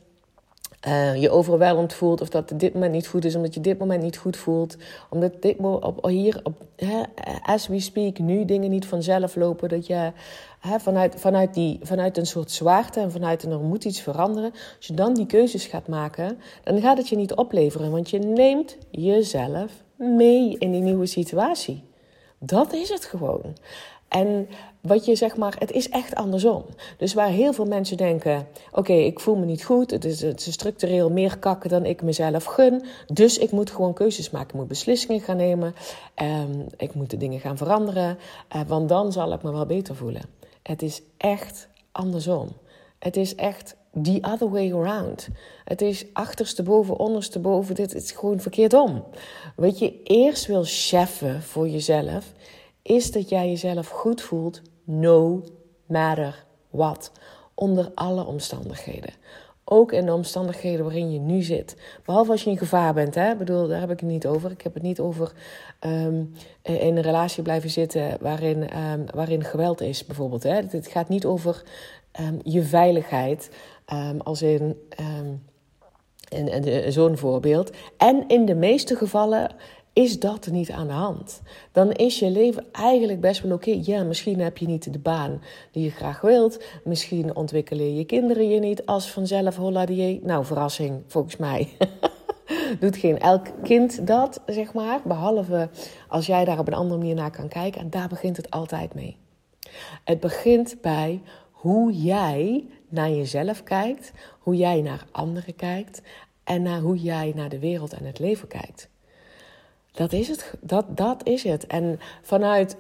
uh, 0.88 1.22
je 1.22 1.30
overweldigd 1.30 1.94
voelt 1.94 2.22
of 2.22 2.30
dat 2.30 2.52
dit 2.56 2.74
moment 2.74 2.92
niet 2.92 3.08
goed 3.08 3.26
is, 3.26 3.36
omdat 3.36 3.54
je 3.54 3.62
dit 3.62 3.80
moment 3.80 4.04
niet 4.04 4.18
goed 4.18 4.38
voelt, 4.38 4.78
omdat 5.10 5.42
dit 5.42 5.58
op, 5.60 6.06
hier, 6.06 6.40
op, 6.44 6.66
as 7.44 7.68
we 7.68 7.80
speak, 7.80 8.20
nu 8.20 8.46
dingen 8.46 8.70
niet 8.70 8.86
vanzelf 8.86 9.36
lopen, 9.36 9.70
dat 9.70 9.88
je 9.88 10.12
hè, 10.60 10.80
vanuit, 10.80 11.16
vanuit, 11.18 11.54
die, 11.54 11.80
vanuit 11.82 12.18
een 12.18 12.26
soort 12.26 12.52
zwaarte 12.52 13.00
en 13.00 13.12
vanuit 13.12 13.44
een 13.44 13.52
er 13.52 13.60
moet 13.60 13.86
iets 13.86 14.02
veranderen, 14.02 14.52
als 14.52 14.88
je 14.88 14.94
dan 14.94 15.14
die 15.14 15.26
keuzes 15.26 15.66
gaat 15.66 15.88
maken, 15.88 16.38
dan 16.64 16.82
gaat 16.82 16.98
het 16.98 17.10
je 17.10 17.16
niet 17.16 17.34
opleveren, 17.34 17.92
want 17.92 18.10
je 18.10 18.20
neemt 18.20 18.78
jezelf 18.92 19.72
mee 19.96 20.56
in 20.58 20.72
die 20.72 20.82
nieuwe 20.82 21.06
situatie. 21.06 21.84
Dat 22.40 22.74
is 22.74 22.90
het 22.90 23.06
gewoon. 23.06 23.42
En 24.08 24.48
wat 24.82 25.06
je 25.06 25.16
zeg 25.16 25.38
maar, 25.38 25.56
het 25.60 25.72
is 25.72 25.90
echt 25.90 26.16
andersom. 26.16 26.66
Dus 26.98 27.14
waar 27.14 27.30
heel 27.30 27.54
veel 27.54 27.66
mensen 27.66 27.98
denken: 27.98 28.48
oké, 28.72 28.94
ik 28.94 29.20
voel 29.20 29.36
me 29.36 29.46
niet 29.46 29.64
goed, 29.64 29.92
het 29.92 30.06
is, 30.06 30.22
het 30.22 30.46
is 30.46 30.54
structureel 30.54 31.10
meer 31.12 31.38
kakken 31.38 31.70
dan 31.70 31.86
ik 31.86 32.02
mezelf 32.02 32.44
gun, 32.44 32.84
dus 33.14 33.38
ik 33.38 33.52
moet 33.52 33.72
gewoon 33.72 33.94
keuzes 33.94 34.30
maken, 34.30 34.50
ik 34.50 34.56
moet 34.56 34.68
beslissingen 34.68 35.22
gaan 35.22 35.38
nemen, 35.38 35.76
um, 36.22 36.66
ik 36.78 36.94
moet 36.94 37.10
de 37.10 37.18
dingen 37.18 37.40
gaan 37.40 37.58
veranderen, 37.58 38.18
uh, 38.56 38.62
want 38.68 38.90
dan 38.90 39.12
zal 39.12 39.34
ik 39.34 39.44
me 39.44 39.52
wel 39.52 39.66
beter 39.66 39.96
voelen. 39.96 40.22
Het 40.64 40.82
is 40.82 41.02
echt 41.18 41.68
andersom. 41.92 42.50
Het 43.00 43.18
is 43.18 43.36
echt 43.36 43.76
the 44.04 44.20
other 44.22 44.50
way 44.50 44.72
around. 44.72 45.28
Het 45.64 45.82
is 45.82 46.06
achtersteboven, 46.14 46.98
ondersteboven. 46.98 47.76
Dit 47.76 47.96
is 47.96 48.12
gewoon 48.12 48.40
verkeerd 48.40 48.74
om. 48.74 49.04
Wat 49.56 49.80
je 49.80 50.04
eerst 50.04 50.46
wil 50.46 50.64
cheffen 50.66 51.42
voor 51.42 51.68
jezelf, 51.68 52.34
is 52.86 53.12
dat 53.12 53.30
jij 53.30 53.50
jezelf 53.50 53.88
goed 53.88 54.22
voelt, 54.22 54.62
no 54.84 55.44
matter 55.86 56.46
what. 56.70 57.12
Onder 57.54 57.92
alle 57.96 58.26
omstandigheden. 58.26 59.14
Ook 59.64 59.92
in 59.92 60.06
de 60.06 60.14
omstandigheden 60.14 60.86
waarin 60.86 61.12
je 61.12 61.20
nu 61.20 61.42
zit. 61.42 61.76
Behalve 62.06 62.32
als 62.32 62.44
je 62.44 62.50
in 62.50 62.58
gevaar 62.58 62.94
bent. 62.94 63.16
Hè? 63.16 63.32
Ik 63.32 63.38
bedoel, 63.38 63.68
daar 63.68 63.80
heb 63.80 63.92
ik 63.92 64.00
het 64.00 64.10
niet 64.10 64.26
over. 64.26 64.52
Ik 64.52 64.62
heb 64.62 64.74
het 64.74 64.84
niet 64.84 65.00
over 65.00 65.32
um, 65.80 66.34
in 66.62 66.98
een 66.98 67.02
relatie 67.02 67.44
blijven 67.44 67.70
zitten 67.70 68.18
waarin, 68.20 68.78
um, 68.78 69.06
waarin 69.14 69.44
geweld 69.44 69.82
is, 69.82 70.06
bijvoorbeeld. 70.06 70.44
Hè? 70.44 70.54
Het 70.54 70.88
gaat 70.88 71.10
niet 71.10 71.26
over 71.26 71.64
um, 72.22 72.40
je 72.44 72.64
veiligheid. 72.64 73.50
als 74.18 74.42
in. 74.42 74.78
in, 76.30 76.48
in 76.48 76.92
zo'n 76.92 77.18
voorbeeld. 77.18 77.72
En 77.98 78.28
in 78.28 78.46
de 78.46 78.56
meeste 78.56 78.96
gevallen 78.96 79.56
is 79.96 80.20
dat 80.20 80.48
niet 80.52 80.72
aan 80.72 80.88
de 80.88 80.94
hand. 80.94 81.42
Dan 81.72 81.92
is 81.92 82.20
je 82.20 82.30
leven 82.30 82.66
eigenlijk 82.72 83.22
best 83.22 83.42
wel 83.42 83.52
oké. 83.52 83.80
Ja, 83.82 84.04
misschien 84.04 84.40
heb 84.40 84.58
je 84.58 84.68
niet 84.68 84.94
de 84.94 85.00
baan 85.00 85.42
die 85.72 85.84
je 85.84 85.90
graag 85.90 86.22
wilt. 86.22 86.64
Misschien 86.84 87.36
ontwikkelen 87.36 87.96
je 87.96 88.06
kinderen 88.06 88.50
je 88.50 88.60
niet 88.60 88.86
als 88.86 89.12
vanzelf 89.12 89.56
holla. 89.56 89.86
Nou, 90.22 90.46
verrassing, 90.46 91.04
volgens 91.08 91.38
mij. 91.38 91.70
Doet 92.80 92.98
geen 92.98 93.20
elk 93.20 93.48
kind 93.64 94.08
dat, 94.08 94.42
zeg 94.46 94.74
maar. 94.74 95.00
Behalve 95.04 95.70
als 96.08 96.26
jij 96.26 96.46
daar 96.46 96.60
op 96.60 96.68
een 96.68 96.74
andere 96.74 97.00
manier 97.00 97.16
naar 97.16 97.32
kan 97.32 97.48
kijken. 97.48 97.82
En 97.82 97.90
daar 97.90 98.08
begint 98.08 98.38
het 98.38 98.52
altijd 98.52 98.94
mee. 98.94 99.18
Het 100.04 100.20
begint 100.20 100.82
bij 100.82 101.22
hoe 101.52 101.94
jij 101.94 102.66
naar 102.90 103.10
jezelf 103.10 103.64
kijkt, 103.64 104.12
hoe 104.40 104.56
jij 104.56 104.82
naar 104.82 105.06
anderen 105.12 105.56
kijkt 105.56 106.02
en 106.44 106.62
naar 106.62 106.80
hoe 106.80 106.98
jij 106.98 107.32
naar 107.36 107.50
de 107.50 107.60
wereld 107.60 107.94
en 107.94 108.06
het 108.06 108.20
leven 108.20 108.48
kijkt. 108.48 108.90
Dat 109.96 110.14
is 110.14 110.28
het. 110.28 110.54
Dat, 110.62 110.86
dat 110.98 111.28
is 111.28 111.44
het. 111.44 111.68
En 111.68 112.00
vanuit 112.22 112.76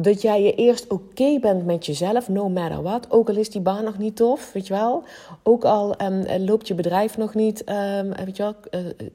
dat 0.00 0.22
jij 0.22 0.42
je 0.42 0.54
eerst 0.54 0.88
oké 0.88 1.38
bent 1.38 1.64
met 1.64 1.86
jezelf, 1.86 2.28
no 2.28 2.48
matter 2.48 2.82
what. 2.82 3.10
Ook 3.10 3.28
al 3.28 3.36
is 3.36 3.50
die 3.50 3.60
baan 3.60 3.84
nog 3.84 3.98
niet 3.98 4.16
tof, 4.16 4.52
weet 4.52 4.66
je 4.66 4.74
wel. 4.74 5.04
Ook 5.42 5.64
al 5.64 6.02
um, 6.02 6.44
loopt 6.44 6.68
je 6.68 6.74
bedrijf 6.74 7.16
nog 7.16 7.34
niet, 7.34 7.70
um, 7.70 8.12
weet 8.24 8.36
je 8.36 8.42
wel, 8.42 8.54
uh, 8.82 9.08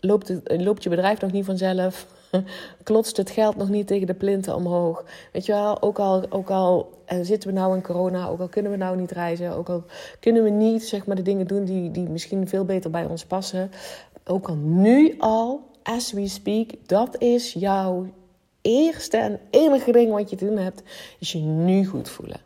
loopt, 0.00 0.32
loopt 0.44 0.82
je 0.82 0.88
bedrijf 0.88 1.20
nog 1.20 1.32
niet 1.32 1.44
vanzelf. 1.44 2.06
Klotst 2.82 3.16
het 3.16 3.30
geld 3.30 3.56
nog 3.56 3.68
niet 3.68 3.86
tegen 3.86 4.06
de 4.06 4.14
plinten 4.14 4.54
omhoog. 4.54 5.04
Weet 5.32 5.46
je 5.46 5.52
wel, 5.52 5.82
ook 5.82 5.98
al, 5.98 6.24
ook 6.30 6.50
al 6.50 6.90
zitten 7.22 7.48
we 7.48 7.54
nou 7.54 7.74
in 7.74 7.82
corona, 7.82 8.28
ook 8.28 8.40
al 8.40 8.48
kunnen 8.48 8.72
we 8.72 8.78
nou 8.78 8.96
niet 8.96 9.10
reizen, 9.10 9.56
ook 9.56 9.68
al 9.68 9.84
kunnen 10.20 10.42
we 10.42 10.50
niet 10.50 10.82
zeg 10.82 11.06
maar, 11.06 11.16
de 11.16 11.22
dingen 11.22 11.46
doen 11.46 11.64
die, 11.64 11.90
die 11.90 12.08
misschien 12.08 12.48
veel 12.48 12.64
beter 12.64 12.90
bij 12.90 13.04
ons 13.04 13.24
passen 13.24 13.70
ook 14.24 14.48
al 14.48 14.56
nu 14.56 15.14
al, 15.18 15.70
as 15.82 16.12
we 16.12 16.28
speak, 16.28 16.70
dat 16.86 17.20
is 17.20 17.52
jouw 17.52 18.06
eerste 18.60 19.16
en 19.16 19.40
enige 19.50 19.92
ding 19.92 20.12
wat 20.12 20.30
je 20.30 20.36
te 20.36 20.46
doen 20.46 20.56
hebt, 20.56 20.82
is 21.18 21.32
je 21.32 21.38
nu 21.38 21.86
goed 21.86 22.08
voelen. 22.08 22.40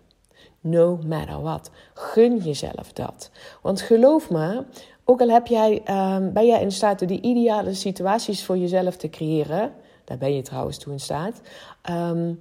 No 0.60 0.98
matter 1.06 1.42
what. 1.42 1.70
Gun 1.94 2.36
jezelf 2.36 2.92
dat. 2.92 3.30
Want 3.62 3.80
geloof 3.80 4.30
me, 4.30 4.64
ook 5.04 5.20
al 5.20 5.28
heb 5.28 5.46
jij, 5.46 5.82
um, 6.16 6.32
ben 6.32 6.46
jij 6.46 6.60
in 6.60 6.72
staat 6.72 7.00
om 7.00 7.06
die 7.06 7.20
ideale 7.20 7.74
situaties 7.74 8.44
voor 8.44 8.56
jezelf 8.56 8.96
te 8.96 9.08
creëren, 9.08 9.72
daar 10.04 10.18
ben 10.18 10.34
je 10.34 10.42
trouwens 10.42 10.78
toe 10.78 10.92
in 10.92 11.00
staat, 11.00 11.40
um, 11.90 12.40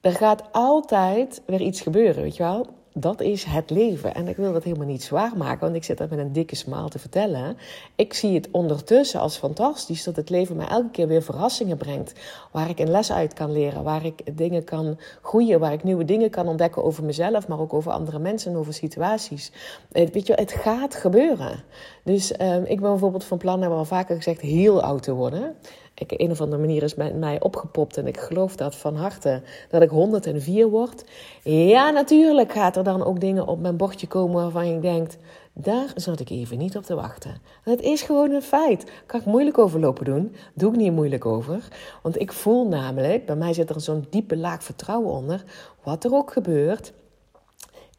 er 0.00 0.12
gaat 0.12 0.42
altijd 0.52 1.42
weer 1.46 1.60
iets 1.60 1.80
gebeuren, 1.80 2.22
weet 2.22 2.36
je 2.36 2.42
wel 2.42 2.66
dat 2.92 3.20
is 3.20 3.44
het 3.44 3.70
leven. 3.70 4.14
En 4.14 4.28
ik 4.28 4.36
wil 4.36 4.52
dat 4.52 4.64
helemaal 4.64 4.86
niet 4.86 5.02
zwaar 5.02 5.36
maken, 5.36 5.60
want 5.60 5.74
ik 5.74 5.84
zit 5.84 5.98
dat 5.98 6.10
met 6.10 6.18
een 6.18 6.32
dikke 6.32 6.56
smaal 6.56 6.88
te 6.88 6.98
vertellen. 6.98 7.56
Ik 7.94 8.14
zie 8.14 8.34
het 8.34 8.48
ondertussen 8.50 9.20
als 9.20 9.36
fantastisch 9.36 10.04
dat 10.04 10.16
het 10.16 10.30
leven 10.30 10.56
mij 10.56 10.66
elke 10.66 10.90
keer 10.90 11.06
weer 11.06 11.22
verrassingen 11.22 11.76
brengt. 11.76 12.12
Waar 12.52 12.68
ik 12.68 12.78
een 12.78 12.90
les 12.90 13.12
uit 13.12 13.32
kan 13.32 13.52
leren, 13.52 13.82
waar 13.82 14.04
ik 14.04 14.36
dingen 14.36 14.64
kan 14.64 14.98
groeien, 15.22 15.60
waar 15.60 15.72
ik 15.72 15.82
nieuwe 15.82 16.04
dingen 16.04 16.30
kan 16.30 16.48
ontdekken 16.48 16.84
over 16.84 17.04
mezelf, 17.04 17.48
maar 17.48 17.60
ook 17.60 17.74
over 17.74 17.92
andere 17.92 18.18
mensen 18.18 18.52
en 18.52 18.58
over 18.58 18.72
situaties. 18.72 19.52
Weet 19.90 20.26
je, 20.26 20.32
het 20.34 20.52
gaat 20.52 20.94
gebeuren. 20.94 21.62
Dus 22.04 22.40
um, 22.40 22.64
ik 22.64 22.80
ben 22.80 22.90
bijvoorbeeld 22.90 23.24
van 23.24 23.38
plan, 23.38 23.60
hebben 23.60 23.78
we 23.78 23.84
al 23.84 23.96
vaker 23.96 24.16
gezegd, 24.16 24.40
heel 24.40 24.82
oud 24.82 25.02
te 25.02 25.12
worden 25.12 25.56
ik, 26.00 26.20
een 26.20 26.30
of 26.30 26.40
andere 26.40 26.60
manier 26.60 26.82
is 26.82 26.94
bij 26.94 27.12
mij 27.12 27.40
opgepopt 27.40 27.96
en 27.96 28.06
ik 28.06 28.18
geloof 28.18 28.56
dat 28.56 28.76
van 28.76 28.96
harte, 28.96 29.42
dat 29.68 29.82
ik 29.82 29.90
104 29.90 30.68
word. 30.68 31.04
Ja, 31.42 31.90
natuurlijk 31.90 32.52
gaat 32.52 32.76
er 32.76 32.84
dan 32.84 33.04
ook 33.04 33.20
dingen 33.20 33.46
op 33.46 33.60
mijn 33.60 33.76
bordje 33.76 34.06
komen 34.06 34.42
waarvan 34.42 34.68
je 34.68 34.80
denkt, 34.80 35.18
Daar 35.52 35.92
zat 35.94 36.20
ik 36.20 36.30
even 36.30 36.58
niet 36.58 36.76
op 36.76 36.82
te 36.82 36.94
wachten. 36.94 37.40
Het 37.62 37.80
is 37.80 38.02
gewoon 38.02 38.30
een 38.30 38.42
feit. 38.42 38.90
Kan 39.06 39.20
ik 39.20 39.26
moeilijk 39.26 39.58
over 39.58 39.80
lopen 39.80 40.04
doen? 40.04 40.34
Doe 40.54 40.70
ik 40.70 40.76
niet 40.76 40.92
moeilijk 40.92 41.26
over. 41.26 41.68
Want 42.02 42.20
ik 42.20 42.32
voel 42.32 42.68
namelijk, 42.68 43.26
bij 43.26 43.36
mij 43.36 43.52
zit 43.52 43.70
er 43.70 43.80
zo'n 43.80 44.06
diepe 44.10 44.36
laag 44.36 44.64
vertrouwen 44.64 45.12
onder. 45.12 45.44
Wat 45.82 46.04
er 46.04 46.14
ook 46.14 46.32
gebeurt, 46.32 46.92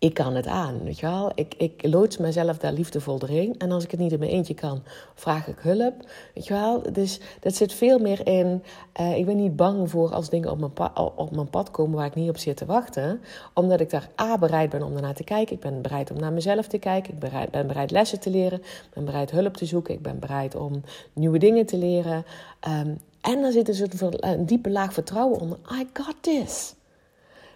ik 0.02 0.14
kan 0.14 0.36
het 0.36 0.48
aan, 0.48 0.84
weet 0.84 1.00
je 1.00 1.06
wel. 1.06 1.32
Ik, 1.36 1.54
ik 1.58 1.88
loods 1.88 2.18
mezelf 2.18 2.58
daar 2.58 2.74
liefdevol 2.74 3.20
doorheen. 3.20 3.56
En 3.58 3.72
als 3.72 3.84
ik 3.84 3.92
het 3.92 4.00
niet 4.00 4.12
in 4.12 4.20
mijn 4.20 4.32
eentje 4.32 4.54
kan, 4.54 4.84
vraag 5.14 5.48
ik 5.48 5.60
hulp, 5.60 5.94
weet 6.34 6.48
je 6.48 6.54
wel. 6.54 6.82
Dus 6.94 7.20
dat 7.40 7.56
zit 7.56 7.74
veel 7.74 8.00
meer 8.00 8.28
in... 8.28 8.64
Uh, 9.00 9.18
ik 9.18 9.26
ben 9.26 9.36
niet 9.36 9.56
bang 9.56 9.90
voor 9.90 10.14
als 10.14 10.30
dingen 10.30 10.52
op 10.52 10.60
mijn, 10.60 10.98
op 11.16 11.32
mijn 11.32 11.50
pad 11.50 11.72
komen 11.72 11.98
waar 11.98 12.06
ik 12.06 12.16
niet 12.16 12.30
op 12.30 12.38
zit 12.38 12.58
te 12.58 12.66
wachten. 12.66 13.22
Omdat 13.54 13.80
ik 13.80 13.90
daar 13.90 14.10
A, 14.22 14.38
bereid 14.38 14.70
ben 14.70 14.84
om 14.84 14.96
ernaar 14.96 15.14
te 15.14 15.24
kijken. 15.24 15.56
Ik 15.56 15.62
ben 15.62 15.82
bereid 15.82 16.12
om 16.12 16.20
naar 16.20 16.34
mezelf 16.34 16.68
te 16.68 16.78
kijken. 16.78 17.14
Ik 17.14 17.20
bereid, 17.20 17.52
ben 17.52 17.68
bereid 17.68 17.92
lessen 17.92 18.20
te 18.20 18.30
leren. 18.30 18.60
Ik 18.60 18.92
ben 18.94 19.06
bereid 19.06 19.32
hulp 19.32 19.58
te 19.58 19.66
zoeken. 19.66 19.94
Ik 19.94 20.02
ben 20.02 20.20
bereid 20.20 20.56
om 20.56 20.84
nieuwe 21.14 21.38
dingen 21.38 21.66
te 21.66 21.78
leren. 21.78 22.26
Um, 22.68 23.00
en 23.22 23.42
dan 23.42 23.52
zit 23.52 23.68
er 23.68 24.04
een, 24.04 24.28
een 24.30 24.46
diepe 24.46 24.70
laag 24.70 24.94
vertrouwen 24.94 25.40
onder. 25.40 25.58
I 25.72 25.88
got 25.94 26.16
this. 26.22 26.74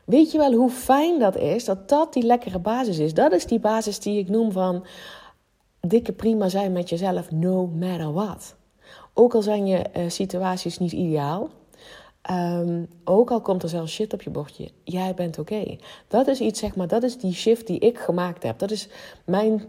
Weet 0.05 0.31
je 0.31 0.37
wel 0.37 0.53
hoe 0.53 0.69
fijn 0.69 1.19
dat 1.19 1.37
is? 1.37 1.65
Dat 1.65 1.89
dat 1.89 2.13
die 2.13 2.23
lekkere 2.23 2.59
basis 2.59 2.99
is. 2.99 3.13
Dat 3.13 3.31
is 3.31 3.45
die 3.45 3.59
basis 3.59 3.99
die 3.99 4.19
ik 4.19 4.29
noem 4.29 4.51
van 4.51 4.85
dikke 5.79 6.11
prima 6.11 6.49
zijn 6.49 6.71
met 6.71 6.89
jezelf, 6.89 7.31
no 7.31 7.67
matter 7.67 8.13
what. 8.13 8.55
Ook 9.13 9.35
al 9.35 9.41
zijn 9.41 9.67
je 9.67 9.85
uh, 9.97 10.09
situaties 10.09 10.77
niet 10.77 10.91
ideaal. 10.91 11.49
Um, 12.31 12.87
ook 13.03 13.31
al 13.31 13.41
komt 13.41 13.63
er 13.63 13.69
zelfs 13.69 13.93
shit 13.93 14.13
op 14.13 14.21
je 14.21 14.29
bordje, 14.29 14.69
jij 14.83 15.13
bent 15.13 15.39
oké. 15.39 15.77
Dat 16.07 16.27
is 16.27 16.39
iets, 16.39 16.59
zeg 16.59 16.75
maar, 16.75 16.87
dat 16.87 17.03
is 17.03 17.17
die 17.17 17.33
shift 17.33 17.67
die 17.67 17.79
ik 17.79 17.97
gemaakt 17.99 18.43
heb. 18.43 18.59
Dat 18.59 18.71
is 18.71 18.87
mijn 19.25 19.63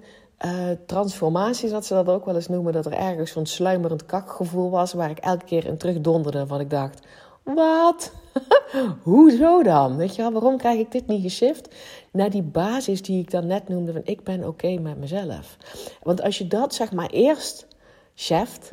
uh, 0.45 0.53
transformatie, 0.87 1.71
dat 1.71 1.87
ze 1.87 1.95
dat 1.95 2.09
ook 2.09 2.25
wel 2.25 2.35
eens 2.35 2.49
noemen. 2.49 2.73
Dat 2.73 2.87
er 2.87 2.93
ergens 2.93 3.31
zo'n 3.31 3.47
sluimerend 3.47 4.07
kakgevoel 4.07 4.71
was, 4.71 4.93
waar 4.93 5.11
ik 5.11 5.19
elke 5.19 5.45
keer 5.45 5.67
in 5.67 5.77
terugdonderde. 5.77 6.47
Van 6.47 6.61
ik 6.61 6.71
dacht, 6.71 7.07
wat? 7.55 8.13
Hoezo 9.03 9.63
dan? 9.63 9.97
Weet 9.97 10.17
je 10.17 10.23
wel, 10.23 10.33
waarom 10.33 10.57
krijg 10.57 10.79
ik 10.79 10.93
dit 10.93 11.07
niet 11.07 11.23
geshift? 11.23 11.75
Naar 12.11 12.31
die 12.31 12.43
basis 12.43 13.03
die 13.03 13.21
ik 13.21 13.31
dan 13.31 13.47
net 13.47 13.69
noemde 13.69 13.93
van 13.93 14.01
ik 14.05 14.25
ben 14.25 14.47
oké 14.47 14.79
met 14.79 14.99
mezelf. 14.99 15.57
Want 16.03 16.23
als 16.23 16.39
je 16.39 16.47
dat 16.47 16.75
zeg 16.75 16.93
maar 16.93 17.11
eerst 17.11 17.67
cheft, 18.15 18.71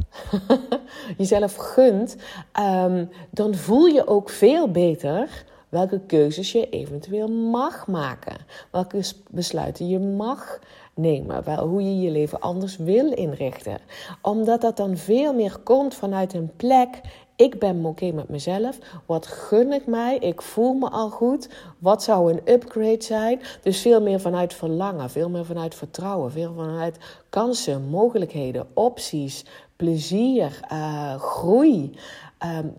jezelf 1.17 1.55
gunt, 1.55 2.15
um, 2.59 3.09
dan 3.29 3.55
voel 3.55 3.85
je 3.85 4.07
ook 4.07 4.29
veel 4.29 4.71
beter 4.71 5.45
welke 5.69 5.99
keuzes 5.99 6.51
je 6.51 6.69
eventueel 6.69 7.27
mag 7.27 7.87
maken. 7.87 8.37
Welke 8.71 9.01
besluiten 9.29 9.87
je 9.87 9.99
mag 9.99 10.59
nemen. 10.93 11.43
Wel, 11.43 11.67
hoe 11.67 11.81
je 11.83 11.99
je 11.99 12.11
leven 12.11 12.39
anders 12.39 12.77
wil 12.77 13.11
inrichten. 13.11 13.77
Omdat 14.21 14.61
dat 14.61 14.77
dan 14.77 14.97
veel 14.97 15.33
meer 15.33 15.57
komt 15.63 15.95
vanuit 15.95 16.33
een 16.33 16.51
plek 16.55 17.01
ik 17.35 17.59
ben 17.59 17.85
oké 17.85 18.11
met 18.11 18.29
mezelf. 18.29 18.77
Wat 19.05 19.27
gun 19.27 19.71
ik 19.71 19.87
mij? 19.87 20.17
Ik 20.17 20.41
voel 20.41 20.73
me 20.73 20.89
al 20.89 21.09
goed. 21.09 21.49
Wat 21.79 22.03
zou 22.03 22.31
een 22.33 22.53
upgrade 22.53 23.03
zijn? 23.03 23.41
Dus 23.61 23.81
veel 23.81 24.01
meer 24.01 24.19
vanuit 24.19 24.53
verlangen, 24.53 25.09
veel 25.09 25.29
meer 25.29 25.45
vanuit 25.45 25.75
vertrouwen, 25.75 26.31
veel 26.31 26.53
vanuit 26.53 26.97
kansen, 27.29 27.89
mogelijkheden, 27.89 28.67
opties, 28.73 29.45
plezier, 29.75 30.59
uh, 30.71 31.15
groei. 31.15 31.97
Um, 32.45 32.73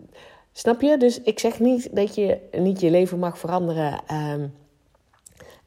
snap 0.52 0.80
je? 0.80 0.96
Dus 0.96 1.20
ik 1.20 1.38
zeg 1.38 1.60
niet 1.60 1.96
dat 1.96 2.14
je 2.14 2.38
niet 2.52 2.80
je 2.80 2.90
leven 2.90 3.18
mag 3.18 3.38
veranderen. 3.38 4.00
Um, 4.12 4.54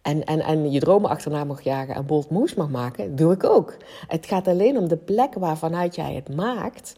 en, 0.02 0.24
en, 0.24 0.40
en 0.40 0.72
je 0.72 0.80
dromen 0.80 1.10
achterna 1.10 1.44
mag 1.44 1.62
jagen 1.62 1.96
en 1.96 2.06
bold 2.06 2.30
moves 2.30 2.54
mag 2.54 2.70
maken, 2.70 3.16
doe 3.16 3.34
ik 3.34 3.44
ook. 3.44 3.78
Het 4.08 4.26
gaat 4.26 4.48
alleen 4.48 4.78
om 4.78 4.88
de 4.88 4.98
plek 4.98 5.34
waarvanuit 5.34 5.96
jij 5.96 6.14
het 6.14 6.36
maakt. 6.36 6.96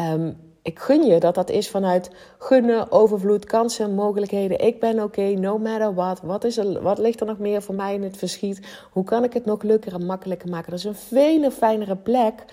Um, 0.00 0.36
ik 0.66 0.78
gun 0.78 1.04
je 1.04 1.20
dat 1.20 1.34
dat 1.34 1.50
is 1.50 1.70
vanuit 1.70 2.10
gunnen, 2.38 2.92
overvloed, 2.92 3.44
kansen, 3.44 3.94
mogelijkheden. 3.94 4.58
Ik 4.58 4.80
ben 4.80 5.02
oké, 5.02 5.22
no 5.22 5.58
matter 5.58 5.94
what. 5.94 6.20
Wat, 6.20 6.44
is 6.44 6.56
er, 6.56 6.82
wat 6.82 6.98
ligt 6.98 7.20
er 7.20 7.26
nog 7.26 7.38
meer 7.38 7.62
voor 7.62 7.74
mij 7.74 7.94
in 7.94 8.02
het 8.02 8.16
verschiet? 8.16 8.86
Hoe 8.92 9.04
kan 9.04 9.24
ik 9.24 9.32
het 9.32 9.44
nog 9.44 9.62
leuker 9.62 9.94
en 9.94 10.06
makkelijker 10.06 10.48
maken? 10.48 10.70
Dat 10.70 10.78
is 10.78 10.84
een 10.84 10.94
veel 10.94 11.50
fijnere 11.50 11.96
plek 11.96 12.44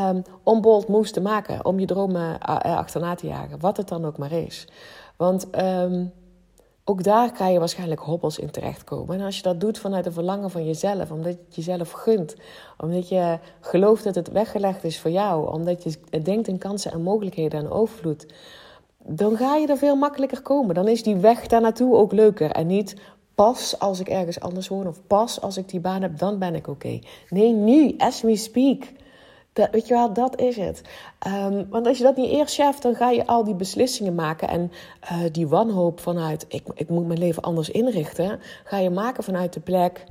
um, 0.00 0.22
om 0.42 0.60
bold 0.60 0.88
moves 0.88 1.12
te 1.12 1.20
maken. 1.20 1.64
Om 1.64 1.78
je 1.78 1.86
dromen 1.86 2.38
uh, 2.48 2.76
achterna 2.76 3.14
te 3.14 3.26
jagen. 3.26 3.60
Wat 3.60 3.76
het 3.76 3.88
dan 3.88 4.04
ook 4.04 4.18
maar 4.18 4.32
is. 4.32 4.68
Want... 5.16 5.46
Um, 5.62 6.12
ook 6.84 7.02
daar 7.02 7.32
kan 7.32 7.52
je 7.52 7.58
waarschijnlijk 7.58 8.00
hobbels 8.00 8.38
in 8.38 8.50
terechtkomen. 8.50 9.18
En 9.18 9.24
als 9.24 9.36
je 9.36 9.42
dat 9.42 9.60
doet 9.60 9.78
vanuit 9.78 10.06
een 10.06 10.12
verlangen 10.12 10.50
van 10.50 10.64
jezelf, 10.64 11.10
omdat 11.10 11.32
je 11.32 11.38
het 11.46 11.54
jezelf 11.54 11.90
gunt, 11.90 12.34
omdat 12.78 13.08
je 13.08 13.38
gelooft 13.60 14.04
dat 14.04 14.14
het 14.14 14.30
weggelegd 14.30 14.84
is 14.84 15.00
voor 15.00 15.10
jou, 15.10 15.52
omdat 15.52 15.82
je 15.82 16.22
denkt 16.22 16.48
in 16.48 16.58
kansen 16.58 16.92
en 16.92 17.02
mogelijkheden 17.02 17.60
en 17.60 17.70
overvloed, 17.70 18.26
dan 18.98 19.36
ga 19.36 19.56
je 19.56 19.66
er 19.66 19.76
veel 19.76 19.96
makkelijker 19.96 20.42
komen. 20.42 20.74
Dan 20.74 20.88
is 20.88 21.02
die 21.02 21.16
weg 21.16 21.46
daar 21.46 21.60
naartoe 21.60 21.96
ook 21.96 22.12
leuker 22.12 22.50
en 22.50 22.66
niet 22.66 22.96
pas 23.34 23.78
als 23.78 24.00
ik 24.00 24.08
ergens 24.08 24.40
anders 24.40 24.68
woon 24.68 24.86
of 24.86 25.06
pas 25.06 25.40
als 25.40 25.56
ik 25.56 25.68
die 25.68 25.80
baan 25.80 26.02
heb, 26.02 26.18
dan 26.18 26.38
ben 26.38 26.54
ik 26.54 26.68
oké. 26.68 26.98
Nee, 27.28 27.52
nu, 27.52 27.94
as 27.98 28.20
we 28.20 28.36
speak. 28.36 28.82
Dat, 29.52 29.68
weet 29.70 29.88
je 29.88 29.94
wel, 29.94 30.12
dat 30.12 30.40
is 30.40 30.56
het. 30.56 30.82
Um, 31.26 31.66
want 31.70 31.86
als 31.86 31.98
je 31.98 32.04
dat 32.04 32.16
niet 32.16 32.30
eerst 32.30 32.54
cheft, 32.54 32.82
dan 32.82 32.94
ga 32.94 33.10
je 33.10 33.26
al 33.26 33.44
die 33.44 33.54
beslissingen 33.54 34.14
maken. 34.14 34.48
En 34.48 34.72
uh, 35.02 35.18
die 35.32 35.48
wanhoop 35.48 36.00
vanuit, 36.00 36.44
ik, 36.48 36.62
ik 36.74 36.88
moet 36.88 37.06
mijn 37.06 37.18
leven 37.18 37.42
anders 37.42 37.70
inrichten, 37.70 38.40
ga 38.64 38.78
je 38.78 38.90
maken 38.90 39.24
vanuit 39.24 39.52
de 39.52 39.60
plek. 39.60 40.04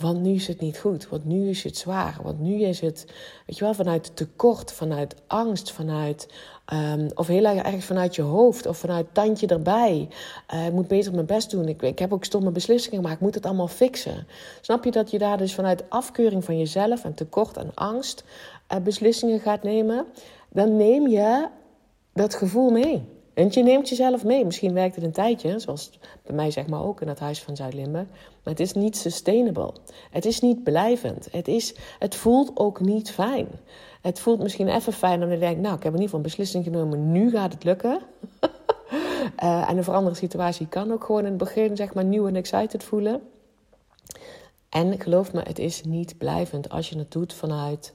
Want 0.00 0.20
nu 0.22 0.32
is 0.32 0.46
het 0.46 0.60
niet 0.60 0.78
goed, 0.78 1.08
want 1.08 1.24
nu 1.24 1.48
is 1.48 1.62
het 1.62 1.76
zwaar, 1.76 2.18
want 2.22 2.40
nu 2.40 2.62
is 2.62 2.80
het, 2.80 3.04
weet 3.46 3.58
je 3.58 3.64
wel, 3.64 3.74
vanuit 3.74 4.16
tekort, 4.16 4.72
vanuit 4.72 5.14
angst, 5.26 5.72
vanuit, 5.72 6.28
um, 6.72 7.08
of 7.14 7.26
heel 7.26 7.44
erg 7.44 7.84
vanuit 7.84 8.14
je 8.14 8.22
hoofd 8.22 8.66
of 8.66 8.78
vanuit 8.78 9.06
tandje 9.12 9.46
erbij. 9.46 10.08
Uh, 10.54 10.66
ik 10.66 10.72
moet 10.72 10.88
beter 10.88 11.12
mijn 11.12 11.26
best 11.26 11.50
doen, 11.50 11.68
ik, 11.68 11.82
ik 11.82 11.98
heb 11.98 12.12
ook 12.12 12.24
stomme 12.24 12.50
beslissingen 12.50 12.96
gemaakt, 12.96 13.16
ik 13.16 13.22
moet 13.22 13.34
het 13.34 13.46
allemaal 13.46 13.68
fixen. 13.68 14.26
Snap 14.60 14.84
je 14.84 14.90
dat 14.90 15.10
je 15.10 15.18
daar 15.18 15.38
dus 15.38 15.54
vanuit 15.54 15.90
afkeuring 15.90 16.44
van 16.44 16.58
jezelf 16.58 17.04
en 17.04 17.14
tekort 17.14 17.56
en 17.56 17.70
angst 17.74 18.24
uh, 18.72 18.78
beslissingen 18.78 19.40
gaat 19.40 19.62
nemen? 19.62 20.06
Dan 20.48 20.76
neem 20.76 21.08
je 21.08 21.48
dat 22.12 22.34
gevoel 22.34 22.70
mee. 22.70 23.15
Want 23.36 23.54
je 23.54 23.62
neemt 23.62 23.88
jezelf 23.88 24.24
mee. 24.24 24.44
Misschien 24.44 24.72
werkt 24.72 24.94
het 24.94 25.04
een 25.04 25.12
tijdje, 25.12 25.58
zoals 25.58 25.90
bij 26.22 26.34
mij 26.34 26.50
zeg 26.50 26.66
maar 26.66 26.82
ook 26.82 27.00
in 27.00 27.08
het 27.08 27.18
huis 27.18 27.42
van 27.42 27.56
Zuid-Limburg. 27.56 28.06
Maar 28.42 28.52
het 28.54 28.60
is 28.60 28.72
niet 28.72 28.96
sustainable. 28.96 29.72
Het 30.10 30.24
is 30.24 30.40
niet 30.40 30.62
blijvend. 30.62 31.28
Het, 31.30 31.48
is, 31.48 31.74
het 31.98 32.14
voelt 32.14 32.50
ook 32.54 32.80
niet 32.80 33.10
fijn. 33.10 33.48
Het 34.00 34.20
voelt 34.20 34.38
misschien 34.42 34.68
even 34.68 34.92
fijn 34.92 35.22
om 35.22 35.30
je 35.30 35.38
denkt, 35.38 35.60
nou, 35.60 35.76
ik 35.76 35.82
heb 35.82 35.94
in 35.94 36.00
ieder 36.00 36.02
geval 36.02 36.18
een 36.18 36.24
beslissing 36.24 36.64
genomen. 36.64 37.12
Nu 37.12 37.30
gaat 37.30 37.52
het 37.52 37.64
lukken. 37.64 38.00
uh, 39.42 39.68
en 39.70 39.76
een 39.76 39.84
veranderde 39.84 40.18
situatie 40.18 40.66
kan 40.66 40.92
ook 40.92 41.04
gewoon 41.04 41.24
in 41.24 41.26
het 41.28 41.36
begin 41.36 41.76
zeg 41.76 41.94
maar 41.94 42.04
nieuw 42.04 42.26
en 42.26 42.36
excited 42.36 42.84
voelen. 42.84 43.20
En 44.68 45.00
geloof 45.00 45.32
me, 45.32 45.40
het 45.40 45.58
is 45.58 45.84
niet 45.84 46.18
blijvend 46.18 46.68
als 46.68 46.88
je 46.88 46.98
het 46.98 47.10
doet 47.10 47.32
vanuit 47.32 47.92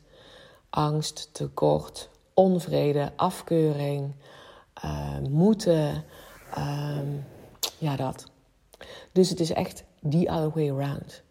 angst, 0.69 1.30
tekort, 1.32 2.10
onvrede, 2.34 3.12
afkeuring 3.15 4.13
uh, 4.85 5.29
moeten. 5.29 6.03
Uh, 6.57 6.97
ja, 7.77 7.95
dat. 7.95 8.25
Dus 9.11 9.29
het 9.29 9.39
is 9.39 9.51
echt 9.51 9.83
the 10.09 10.27
other 10.27 10.51
way 10.53 10.69
around. 10.69 11.21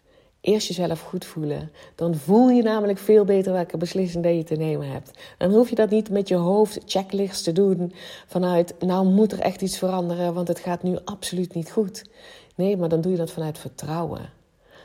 Eerst 0.40 0.68
jezelf 0.68 1.00
goed 1.00 1.24
voelen. 1.24 1.72
Dan 1.94 2.14
voel 2.14 2.48
je 2.48 2.62
namelijk 2.62 2.98
veel 2.98 3.24
beter 3.24 3.52
welke 3.52 3.76
beslissing 3.76 4.24
dat 4.24 4.34
je 4.34 4.44
te 4.44 4.54
nemen 4.54 4.90
hebt. 4.90 5.10
Dan 5.38 5.52
hoef 5.52 5.68
je 5.68 5.74
dat 5.74 5.90
niet 5.90 6.10
met 6.10 6.28
je 6.28 6.34
hoofd 6.34 6.78
checklist 6.86 7.44
te 7.44 7.52
doen. 7.52 7.92
Vanuit, 8.26 8.74
nou 8.78 9.06
moet 9.06 9.32
er 9.32 9.40
echt 9.40 9.62
iets 9.62 9.78
veranderen, 9.78 10.34
want 10.34 10.48
het 10.48 10.58
gaat 10.58 10.82
nu 10.82 10.98
absoluut 11.04 11.54
niet 11.54 11.70
goed. 11.70 12.04
Nee, 12.54 12.76
maar 12.76 12.88
dan 12.88 13.00
doe 13.00 13.12
je 13.12 13.18
dat 13.18 13.30
vanuit 13.30 13.58
vertrouwen. 13.58 14.30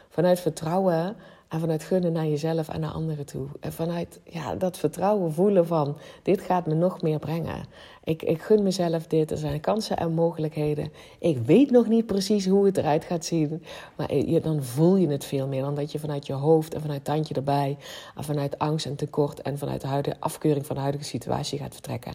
Vanuit 0.09 0.39
vertrouwen 0.39 1.15
vanuit 1.59 1.83
gunnen 1.83 2.11
naar 2.11 2.25
jezelf 2.25 2.69
en 2.69 2.79
naar 2.79 2.91
anderen 2.91 3.25
toe. 3.25 3.47
En 3.59 3.73
vanuit 3.73 4.19
ja, 4.23 4.55
dat 4.55 4.77
vertrouwen 4.77 5.33
voelen 5.33 5.67
van, 5.67 5.97
dit 6.23 6.41
gaat 6.41 6.65
me 6.65 6.73
nog 6.73 7.01
meer 7.01 7.19
brengen. 7.19 7.65
Ik, 8.03 8.23
ik 8.23 8.41
gun 8.41 8.63
mezelf 8.63 9.07
dit, 9.07 9.31
er 9.31 9.37
zijn 9.37 9.59
kansen 9.59 9.97
en 9.97 10.13
mogelijkheden. 10.13 10.91
Ik 11.19 11.37
weet 11.37 11.71
nog 11.71 11.87
niet 11.87 12.05
precies 12.05 12.47
hoe 12.47 12.65
het 12.65 12.77
eruit 12.77 13.03
gaat 13.03 13.25
zien. 13.25 13.63
Maar 13.95 14.15
je, 14.15 14.41
dan 14.41 14.63
voel 14.63 14.95
je 14.95 15.07
het 15.07 15.25
veel 15.25 15.47
meer 15.47 15.61
dan 15.61 15.75
dat 15.75 15.91
je 15.91 15.99
vanuit 15.99 16.27
je 16.27 16.33
hoofd 16.33 16.73
en 16.73 16.81
vanuit 16.81 17.03
tandje 17.03 17.33
erbij... 17.33 17.77
en 18.15 18.23
vanuit 18.23 18.59
angst 18.59 18.85
en 18.85 18.95
tekort 18.95 19.41
en 19.41 19.57
vanuit 19.57 19.81
de 19.81 19.87
huidige 19.87 20.19
afkeuring 20.19 20.65
van 20.65 20.75
de 20.75 20.81
huidige 20.81 21.05
situatie 21.05 21.59
gaat 21.59 21.73
vertrekken. 21.73 22.13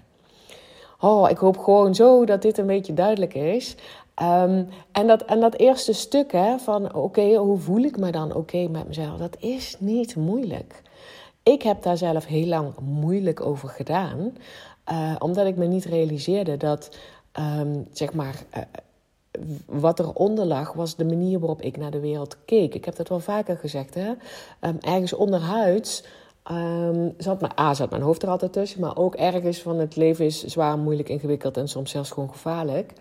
Oh, 1.01 1.31
ik 1.31 1.39
hoop 1.39 1.59
gewoon 1.59 1.95
zo 1.95 2.25
dat 2.25 2.43
dit 2.43 2.59
een 2.59 2.67
beetje 2.67 2.95
duidelijk 2.95 3.35
is. 3.35 3.77
Um, 4.23 4.69
en, 4.93 5.07
dat, 5.07 5.23
en 5.23 5.41
dat 5.41 5.55
eerste 5.55 5.93
stuk 5.93 6.33
hè, 6.33 6.59
van 6.59 6.95
oké, 6.95 7.35
hoe 7.35 7.59
voel 7.59 7.83
ik 7.83 7.97
me 7.99 8.11
dan 8.11 8.35
oké 8.35 8.69
met 8.69 8.87
mezelf? 8.87 9.19
Dat 9.19 9.37
is 9.39 9.77
niet 9.79 10.17
moeilijk. 10.17 10.83
Ik 11.43 11.63
heb 11.63 11.83
daar 11.83 11.97
zelf 11.97 12.27
heel 12.27 12.47
lang 12.47 12.73
moeilijk 12.81 13.41
over 13.41 13.69
gedaan. 13.69 14.33
Uh, 14.93 15.15
omdat 15.19 15.47
ik 15.47 15.57
me 15.57 15.67
niet 15.67 15.85
realiseerde 15.85 16.57
dat, 16.57 16.97
um, 17.61 17.87
zeg 17.93 18.13
maar, 18.13 18.45
uh, 18.57 18.63
wat 19.67 19.99
eronder 19.99 20.45
lag, 20.45 20.73
was 20.73 20.97
de 20.97 21.05
manier 21.05 21.39
waarop 21.39 21.63
ik 21.63 21.77
naar 21.77 21.91
de 21.91 22.01
wereld 22.01 22.37
keek. 22.45 22.75
Ik 22.75 22.85
heb 22.85 22.97
dat 22.97 23.09
wel 23.09 23.21
vaker 23.21 23.57
gezegd. 23.57 23.95
Hè? 23.95 24.09
Um, 24.61 24.79
ergens 24.81 25.13
onderhuids 25.13 26.05
um, 26.51 27.15
zat, 27.19 27.41
mijn, 27.41 27.53
A, 27.59 27.75
zat 27.75 27.91
mijn 27.91 28.03
hoofd 28.03 28.23
er 28.23 28.29
altijd 28.29 28.53
tussen. 28.53 28.81
Maar 28.81 28.97
ook 28.97 29.15
ergens 29.15 29.63
van 29.63 29.79
het 29.79 29.97
leven 29.97 30.25
is 30.25 30.45
zwaar, 30.45 30.79
moeilijk, 30.79 31.09
ingewikkeld 31.09 31.57
en 31.57 31.69
soms 31.69 31.91
zelfs 31.91 32.11
gewoon 32.11 32.31
gevaarlijk. 32.31 32.93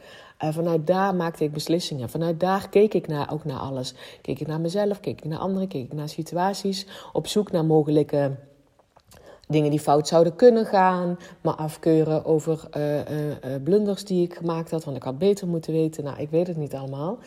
Uh, 0.43 0.49
vanuit 0.53 0.87
daar 0.87 1.15
maakte 1.15 1.43
ik 1.43 1.51
beslissingen. 1.51 2.09
Vanuit 2.09 2.39
daar 2.39 2.69
keek 2.69 2.93
ik 2.93 3.07
naar, 3.07 3.33
ook 3.33 3.45
naar 3.45 3.59
alles. 3.59 3.93
Keek 4.21 4.39
ik 4.39 4.47
naar 4.47 4.61
mezelf, 4.61 4.99
keek 4.99 5.17
ik 5.17 5.25
naar 5.25 5.39
anderen, 5.39 5.67
keek 5.67 5.85
ik 5.85 5.93
naar 5.93 6.09
situaties. 6.09 6.87
Op 7.13 7.27
zoek 7.27 7.51
naar 7.51 7.65
mogelijke 7.65 8.31
dingen 9.47 9.69
die 9.69 9.79
fout 9.79 10.07
zouden 10.07 10.35
kunnen 10.35 10.65
gaan, 10.65 11.17
me 11.41 11.51
afkeuren 11.51 12.25
over 12.25 12.67
uh, 12.77 12.97
uh, 12.97 13.03
blunders 13.63 14.05
die 14.05 14.23
ik 14.23 14.33
gemaakt 14.33 14.71
had, 14.71 14.83
want 14.83 14.97
ik 14.97 15.03
had 15.03 15.17
beter 15.17 15.47
moeten 15.47 15.73
weten. 15.73 16.03
Nou, 16.03 16.19
ik 16.19 16.29
weet 16.29 16.47
het 16.47 16.57
niet 16.57 16.75
allemaal. 16.75 17.17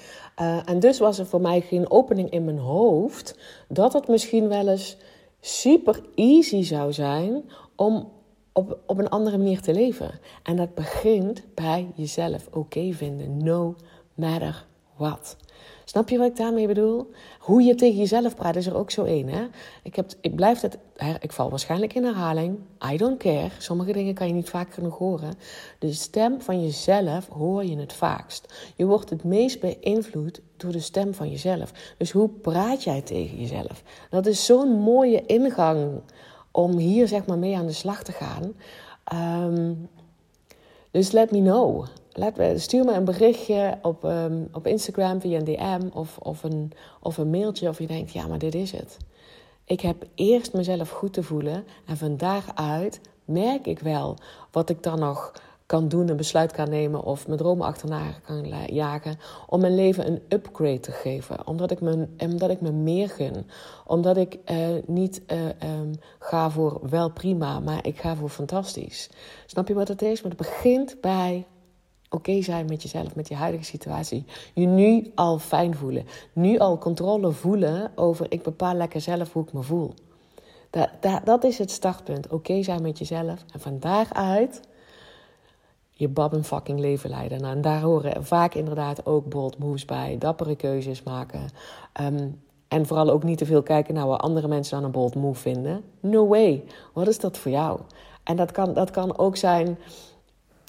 en 0.65 0.81
dus 0.81 0.99
was 0.99 1.19
er 1.19 1.27
voor 1.27 1.41
mij 1.41 1.61
geen 1.61 1.91
opening 1.91 2.31
in 2.31 2.45
mijn 2.45 2.59
hoofd 2.59 3.39
dat 3.69 3.93
het 3.93 4.09
misschien 4.09 4.49
wel 4.49 4.69
eens 4.69 4.97
super 5.45 6.01
easy 6.15 6.63
zou 6.63 6.93
zijn 6.93 7.45
om 7.77 8.13
op, 8.53 8.79
op 8.87 8.99
een 8.99 9.09
andere 9.09 9.39
manier 9.39 9.61
te 9.61 9.75
leven. 9.75 10.21
En 10.43 10.57
dat 10.57 10.75
begint 10.75 11.43
bij 11.55 11.91
jezelf 11.95 12.49
oké 12.53 12.93
vinden, 12.93 13.45
no 13.45 13.77
matter 14.15 14.67
what. 14.97 15.37
Snap 15.85 16.09
je 16.09 16.19
wat 16.19 16.27
ik 16.27 16.37
daarmee 16.37 16.67
bedoel? 16.67 17.11
Hoe 17.39 17.63
je 17.63 17.75
tegen 17.75 17.99
jezelf 17.99 18.35
praat 18.35 18.57
is 18.57 18.67
er 18.67 18.77
ook 18.77 18.91
zo 18.91 19.05
één. 19.05 19.51
Ik, 19.83 19.97
heb, 19.97 20.11
ik 20.21 20.37
blijf 20.37 20.61
het, 20.61 20.79
ik 21.21 21.33
val 21.33 21.51
waarschijnlijk 21.51 21.95
in 21.95 22.05
herhaling. 22.05 22.59
I 22.93 22.97
don't 22.97 23.19
care. 23.19 23.51
Sommige 23.59 23.93
dingen 23.93 24.15
kan 24.15 24.27
je 24.27 24.33
niet 24.33 24.49
vaak 24.49 24.75
genoeg 24.75 24.99
horen. 24.99 25.35
De 25.79 25.93
stem 25.93 26.41
van 26.41 26.63
jezelf 26.63 27.29
hoor 27.29 27.65
je 27.65 27.77
het 27.77 27.93
vaakst. 27.93 28.73
Je 28.77 28.87
wordt 28.87 29.11
het 29.11 29.25
meest 29.25 29.61
beïnvloed 29.61 30.41
door 30.57 30.73
de 30.73 30.81
stem 30.81 31.15
van 31.15 31.31
jezelf. 31.31 31.73
Dus 31.99 32.11
hoe 32.11 32.29
praat 32.29 32.85
jij 32.85 33.03
tegen 33.03 33.39
jezelf? 33.39 33.83
Dat 34.11 34.27
is 34.27 34.45
zo'n 34.45 34.81
mooie 34.81 35.27
ingang 35.27 36.01
om 36.51 36.77
hier 36.77 37.09
zeg 37.09 37.27
maar 37.27 37.39
mee 37.39 37.57
aan 37.57 37.67
de 37.67 37.73
slag 37.73 38.03
te 38.03 38.13
gaan. 38.13 38.55
Ehm, 39.05 39.75
dus 40.91 41.11
let 41.11 41.31
me 41.31 41.39
know. 41.39 41.87
Let, 42.15 42.61
stuur 42.61 42.85
me 42.85 42.93
een 42.93 43.05
berichtje 43.05 43.79
op, 43.83 44.05
um, 44.05 44.49
op 44.53 44.67
Instagram 44.67 45.21
via 45.21 45.39
een 45.39 45.45
DM 45.45 45.89
of, 45.93 46.19
of, 46.19 46.43
een, 46.43 46.73
of 47.01 47.19
een 47.19 47.31
mailtje 47.31 47.69
of 47.69 47.79
je 47.79 47.87
denkt, 47.87 48.13
ja, 48.13 48.27
maar 48.27 48.39
dit 48.39 48.55
is 48.55 48.73
het. 48.73 48.97
Ik 49.65 49.81
heb 49.81 50.05
eerst 50.15 50.53
mezelf 50.53 50.91
goed 50.91 51.13
te 51.13 51.23
voelen 51.23 51.65
en 51.87 51.97
van 51.97 52.17
daaruit 52.17 53.01
merk 53.25 53.67
ik 53.67 53.79
wel 53.79 54.17
wat 54.51 54.71
ik 54.71 54.83
dan 54.83 54.99
nog 54.99 55.33
kan 55.67 55.89
doen, 55.89 56.09
een 56.09 56.17
besluit 56.17 56.53
kan 56.53 56.69
nemen 56.69 57.03
of 57.03 57.27
mijn 57.27 57.39
dromen 57.39 57.67
achterna 57.67 58.03
kan 58.25 58.53
jagen. 58.67 59.19
Om 59.47 59.61
mijn 59.61 59.75
leven 59.75 60.07
een 60.07 60.23
upgrade 60.29 60.81
te 60.81 60.93
geven. 60.93 61.47
Omdat 61.47 61.71
ik 61.71 61.81
me, 61.81 62.09
omdat 62.19 62.51
ik 62.51 62.61
me 62.61 62.73
meer 62.73 63.09
gun. 63.09 63.47
Omdat 63.87 64.17
ik 64.17 64.39
uh, 64.51 64.59
niet 64.87 65.23
uh, 65.27 65.45
um, 65.81 65.91
ga 66.19 66.51
voor 66.51 66.81
wel 66.91 67.11
prima, 67.11 67.61
maar 67.61 67.87
ik 67.87 68.01
ga 68.01 68.17
voor 68.17 68.29
fantastisch. 68.29 69.11
Snap 69.47 69.69
je 69.69 69.75
wat 69.75 69.89
het 69.89 70.03
is? 70.03 70.23
Maar 70.23 70.31
het 70.31 70.41
begint 70.41 71.01
bij 71.01 71.47
oké 72.13 72.43
zijn 72.43 72.67
met 72.67 72.83
jezelf, 72.83 73.15
met 73.15 73.29
je 73.29 73.35
huidige 73.35 73.65
situatie. 73.65 74.25
Je 74.55 74.67
nu 74.67 75.11
al 75.15 75.39
fijn 75.39 75.75
voelen. 75.75 76.07
Nu 76.33 76.59
al 76.59 76.79
controle 76.79 77.31
voelen 77.31 77.93
over 77.95 78.27
ik 78.29 78.43
bepaal 78.43 78.75
lekker 78.75 79.01
zelf 79.01 79.33
hoe 79.33 79.43
ik 79.43 79.53
me 79.53 79.63
voel. 79.63 79.95
Dat, 80.71 80.89
dat, 81.01 81.21
dat 81.25 81.45
is 81.45 81.59
het 81.59 81.71
startpunt. 81.71 82.29
Oké 82.29 82.63
zijn 82.63 82.83
met 82.83 82.99
jezelf. 82.99 83.45
En 83.53 83.61
van 83.61 83.79
daaruit 83.79 84.61
je 85.91 86.09
bab 86.09 86.33
een 86.33 86.45
fucking 86.45 86.81
leven 86.81 87.11
leiden. 87.11 87.41
Nou, 87.41 87.55
en 87.55 87.61
daar 87.61 87.81
horen 87.81 88.25
vaak 88.25 88.55
inderdaad 88.55 89.07
ook 89.07 89.29
bold 89.29 89.59
moves 89.59 89.85
bij. 89.85 90.17
Dappere 90.19 90.57
keuzes 90.57 91.03
maken. 91.03 91.49
Ehm, 91.93 92.29
en 92.69 92.87
vooral 92.87 93.11
ook 93.11 93.23
niet 93.23 93.39
te 93.39 93.47
veel 93.47 93.63
kijken 93.63 93.95
naar 93.95 94.07
wat 94.07 94.21
andere 94.21 94.49
mensen 94.49 94.77
dan 94.77 94.85
een 94.85 94.91
bold 94.91 95.15
move 95.15 95.41
vinden. 95.41 95.85
No 96.01 96.27
way. 96.27 96.65
Wat 96.93 97.09
is 97.09 97.19
dat 97.19 97.39
voor 97.39 97.51
jou? 97.51 97.81
En 98.23 98.37
dat 98.37 98.53
kan, 98.53 98.75
dat 98.75 98.91
kan 98.91 99.19
ook 99.19 99.37
zijn 99.37 99.79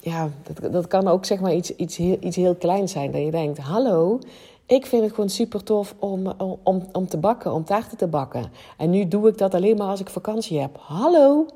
ja, 0.04 0.30
dat, 0.42 0.72
dat 0.72 0.86
kan 0.86 1.08
ook 1.08 1.24
zeg 1.24 1.40
maar 1.40 1.54
iets, 1.54 1.70
iets, 1.76 1.96
heel, 1.96 2.16
iets 2.20 2.36
heel 2.36 2.54
kleins 2.54 2.92
zijn. 2.92 3.10
Dat 3.10 3.20
je 3.20 3.30
denkt, 3.30 3.58
hallo, 3.58 4.18
ik 4.66 4.86
vind 4.86 5.02
het 5.02 5.14
gewoon 5.14 5.30
super 5.30 5.62
tof 5.62 5.94
om, 5.98 6.26
om, 6.62 6.88
om 6.92 7.08
te 7.08 7.16
bakken, 7.16 7.52
om 7.52 7.64
taarten 7.64 7.96
te 7.96 8.06
bakken. 8.06 8.44
En 8.76 8.90
nu 8.90 9.08
doe 9.08 9.28
ik 9.28 9.38
dat 9.38 9.54
alleen 9.54 9.76
maar 9.76 9.86
als 9.86 10.00
ik 10.00 10.08
vakantie 10.08 10.60
heb. 10.60 10.76
Hallo? 10.80 11.46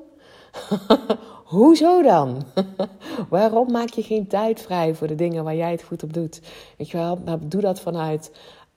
Hoezo 1.45 2.03
dan? 2.03 2.43
Waarom 3.29 3.71
maak 3.71 3.89
je 3.89 4.03
geen 4.03 4.27
tijd 4.27 4.61
vrij 4.61 4.95
voor 4.95 5.07
de 5.07 5.15
dingen 5.15 5.45
waar 5.45 5.57
jij 5.57 5.71
het 5.71 5.83
goed 5.83 6.03
op 6.03 6.13
doet? 6.13 6.41
Weet 6.79 6.91
je 6.91 6.97
wel, 6.97 7.19
doe 7.41 7.61
dat 7.61 7.81
vanuit, 7.81 8.33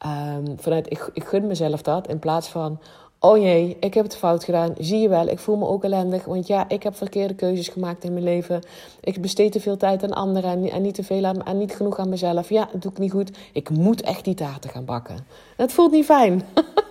um, 0.05 0.59
vanuit 0.59 0.91
ik, 0.91 1.09
ik 1.13 1.23
gun 1.23 1.47
mezelf 1.47 1.81
dat. 1.81 2.07
In 2.07 2.19
plaats 2.19 2.47
van, 2.47 2.79
oh 3.23 3.37
jee, 3.37 3.77
ik 3.79 3.93
heb 3.93 4.03
het 4.03 4.15
fout 4.15 4.43
gedaan. 4.43 4.73
Zie 4.77 4.99
je 4.99 5.09
wel, 5.09 5.27
ik 5.27 5.39
voel 5.39 5.57
me 5.57 5.67
ook 5.67 5.83
ellendig. 5.83 6.25
Want 6.25 6.47
ja, 6.47 6.69
ik 6.69 6.83
heb 6.83 6.95
verkeerde 6.95 7.33
keuzes 7.33 7.67
gemaakt 7.67 8.03
in 8.03 8.13
mijn 8.13 8.25
leven. 8.25 8.61
Ik 9.01 9.21
besteed 9.21 9.51
te 9.51 9.59
veel 9.59 9.77
tijd 9.77 10.03
aan 10.03 10.13
anderen 10.13 10.69
en, 10.71 10.81
niet 10.81 10.95
te 10.95 11.03
veel 11.03 11.25
aan, 11.25 11.57
niet 11.57 11.75
genoeg 11.75 11.97
aan 11.97 12.09
mezelf. 12.09 12.49
Ja, 12.49 12.69
dat 12.71 12.81
doe 12.81 12.91
ik 12.91 12.97
niet 12.97 13.11
goed. 13.11 13.31
Ik 13.53 13.69
moet 13.69 14.01
echt 14.01 14.25
die 14.25 14.33
taarten 14.33 14.69
gaan 14.69 14.85
bakken. 14.85 15.25
Dat 15.55 15.71
voelt 15.71 15.91
niet 15.91 16.05
fijn. 16.05 16.43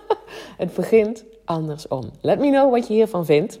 het 0.57 0.73
begint 0.73 1.23
andersom. 1.45 2.09
Let 2.21 2.39
me 2.39 2.49
know 2.49 2.71
wat 2.71 2.87
je 2.87 2.93
hiervan 2.93 3.25
vindt. 3.25 3.59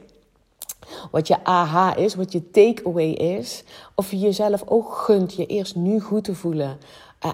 Wat 1.11 1.27
je 1.27 1.43
aha 1.43 1.95
is, 1.95 2.15
wat 2.15 2.31
je 2.31 2.51
takeaway 2.51 3.09
is. 3.09 3.63
Of 3.95 4.11
je 4.11 4.19
jezelf 4.19 4.63
ook 4.65 4.93
gunt 4.93 5.33
je 5.33 5.45
eerst 5.45 5.75
nu 5.75 5.99
goed 5.99 6.23
te 6.23 6.35
voelen. 6.35 6.77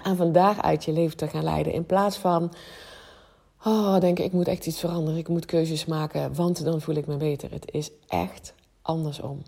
En 0.04 0.16
van 0.16 0.32
daaruit 0.32 0.84
je 0.84 0.92
leven 0.92 1.16
te 1.16 1.28
gaan 1.28 1.44
leiden. 1.44 1.72
In 1.72 1.86
plaats 1.86 2.16
van 2.16 2.52
Oh, 3.64 4.00
denk 4.00 4.18
ik, 4.18 4.24
ik 4.24 4.32
moet 4.32 4.48
echt 4.48 4.66
iets 4.66 4.80
veranderen. 4.80 5.18
Ik 5.18 5.28
moet 5.28 5.44
keuzes 5.44 5.84
maken, 5.84 6.34
want 6.34 6.64
dan 6.64 6.80
voel 6.80 6.94
ik 6.94 7.06
me 7.06 7.16
beter. 7.16 7.50
Het 7.50 7.70
is 7.70 7.90
echt 8.06 8.54
andersom. 8.82 9.42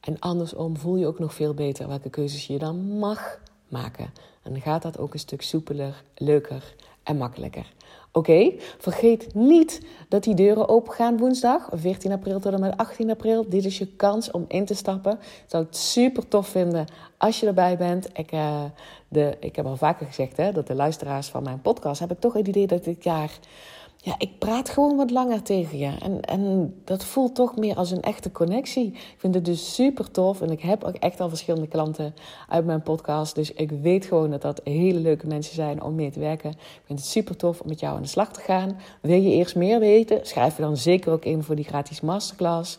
En 0.00 0.18
andersom 0.18 0.76
voel 0.76 0.96
je 0.96 1.06
ook 1.06 1.18
nog 1.18 1.34
veel 1.34 1.54
beter 1.54 1.88
welke 1.88 2.10
keuzes 2.10 2.46
je 2.46 2.58
dan 2.58 2.98
mag 2.98 3.38
maken. 3.68 4.12
En 4.42 4.52
dan 4.52 4.60
gaat 4.60 4.82
dat 4.82 4.98
ook 4.98 5.12
een 5.12 5.18
stuk 5.18 5.42
soepeler, 5.42 6.02
leuker 6.14 6.74
en 7.02 7.16
makkelijker. 7.16 7.72
Oké, 8.12 8.52
vergeet 8.78 9.34
niet 9.34 9.80
dat 10.08 10.24
die 10.24 10.34
deuren 10.34 10.68
open 10.68 10.92
gaan 10.92 11.18
woensdag, 11.18 11.68
14 11.72 12.12
april 12.12 12.40
tot 12.40 12.52
en 12.52 12.60
met 12.60 12.76
18 12.76 13.10
april. 13.10 13.48
Dit 13.48 13.64
is 13.64 13.78
je 13.78 13.86
kans 13.86 14.30
om 14.30 14.44
in 14.48 14.64
te 14.64 14.74
stappen. 14.74 15.12
Ik 15.12 15.44
zou 15.46 15.64
het 15.64 15.76
super 15.76 16.28
tof 16.28 16.48
vinden 16.48 16.86
als 17.16 17.40
je 17.40 17.46
erbij 17.46 17.76
bent. 17.76 18.08
Ik, 18.12 18.32
uh, 18.32 18.62
de, 19.08 19.36
ik 19.40 19.56
heb 19.56 19.66
al 19.66 19.76
vaker 19.76 20.06
gezegd 20.06 20.36
hè, 20.36 20.52
dat 20.52 20.66
de 20.66 20.74
luisteraars 20.74 21.28
van 21.28 21.42
mijn 21.42 21.60
podcast 21.60 21.98
hebben 21.98 22.18
toch 22.18 22.32
het 22.32 22.48
idee 22.48 22.66
dat 22.66 22.84
dit 22.84 23.04
jaar 23.04 23.38
ja, 24.02 24.14
ik 24.18 24.38
praat 24.38 24.68
gewoon 24.68 24.96
wat 24.96 25.10
langer 25.10 25.42
tegen 25.42 25.78
je. 25.78 25.96
En, 26.00 26.20
en 26.20 26.74
dat 26.84 27.04
voelt 27.04 27.34
toch 27.34 27.56
meer 27.56 27.76
als 27.76 27.90
een 27.90 28.02
echte 28.02 28.32
connectie. 28.32 28.86
Ik 28.86 29.14
vind 29.16 29.34
het 29.34 29.44
dus 29.44 29.74
super 29.74 30.10
tof. 30.10 30.40
En 30.40 30.50
ik 30.50 30.60
heb 30.60 30.84
ook 30.84 30.94
echt 30.94 31.20
al 31.20 31.28
verschillende 31.28 31.68
klanten 31.68 32.14
uit 32.48 32.64
mijn 32.64 32.82
podcast. 32.82 33.34
Dus 33.34 33.52
ik 33.52 33.70
weet 33.70 34.04
gewoon 34.04 34.30
dat 34.30 34.42
dat 34.42 34.60
hele 34.64 34.98
leuke 34.98 35.26
mensen 35.26 35.54
zijn 35.54 35.82
om 35.82 35.94
mee 35.94 36.10
te 36.10 36.20
werken. 36.20 36.50
Ik 36.50 36.82
vind 36.84 36.98
het 36.98 37.08
super 37.08 37.36
tof 37.36 37.60
om 37.60 37.68
met 37.68 37.80
jou 37.80 37.96
aan 37.96 38.02
de 38.02 38.08
slag 38.08 38.32
te 38.32 38.40
gaan. 38.40 38.80
Wil 39.00 39.20
je 39.20 39.30
eerst 39.30 39.56
meer 39.56 39.78
weten? 39.78 40.26
Schrijf 40.26 40.56
je 40.56 40.62
dan 40.62 40.76
zeker 40.76 41.12
ook 41.12 41.24
in 41.24 41.42
voor 41.42 41.56
die 41.56 41.64
gratis 41.64 42.00
masterclass. 42.00 42.78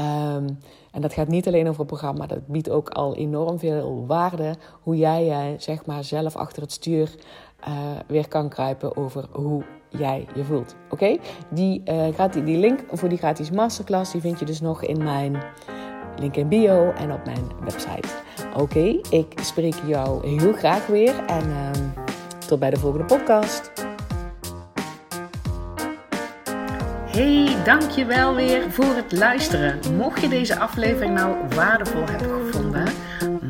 Um, 0.00 0.58
en 0.92 1.00
dat 1.00 1.12
gaat 1.12 1.28
niet 1.28 1.46
alleen 1.46 1.68
over 1.68 1.78
het 1.78 1.86
programma, 1.86 2.26
dat 2.26 2.46
biedt 2.46 2.70
ook 2.70 2.90
al 2.90 3.16
enorm 3.16 3.58
veel 3.58 4.04
waarde. 4.06 4.56
Hoe 4.82 4.96
jij 4.96 5.28
uh, 5.28 5.58
zeg 5.58 5.86
maar 5.86 6.04
zelf 6.04 6.36
achter 6.36 6.62
het 6.62 6.72
stuur 6.72 7.14
uh, 7.68 7.74
weer 8.06 8.28
kan 8.28 8.48
kruipen 8.48 8.96
over 8.96 9.24
hoe 9.30 9.62
jij 9.88 10.26
je 10.34 10.44
voelt. 10.44 10.76
Oké? 10.88 11.16
Die, 11.48 11.82
uh, 11.84 12.44
die 12.44 12.58
link 12.58 12.80
voor 12.90 13.08
die 13.08 13.18
gratis 13.18 13.50
masterclass 13.50 14.12
die 14.12 14.20
vind 14.20 14.38
je 14.38 14.44
dus 14.44 14.60
nog 14.60 14.82
in 14.82 15.04
mijn 15.04 15.42
link 16.16 16.36
in 16.36 16.48
bio 16.48 16.90
en 16.90 17.12
op 17.12 17.24
mijn 17.24 17.46
website. 17.60 18.08
Oké, 18.56 19.00
ik 19.10 19.32
spreek 19.42 19.74
jou 19.86 20.28
heel 20.28 20.52
graag 20.52 20.86
weer 20.86 21.24
en 21.26 21.48
uh, 21.48 21.70
tot 22.46 22.58
bij 22.58 22.70
de 22.70 22.76
volgende 22.76 23.04
podcast. 23.06 23.72
Hey, 27.12 27.56
dankjewel 27.64 28.34
weer 28.34 28.70
voor 28.70 28.94
het 28.94 29.12
luisteren. 29.12 29.96
Mocht 29.96 30.20
je 30.20 30.28
deze 30.28 30.58
aflevering 30.58 31.14
nou 31.14 31.36
waardevol 31.54 32.04
hebben 32.06 32.46
gevonden, 32.46 32.84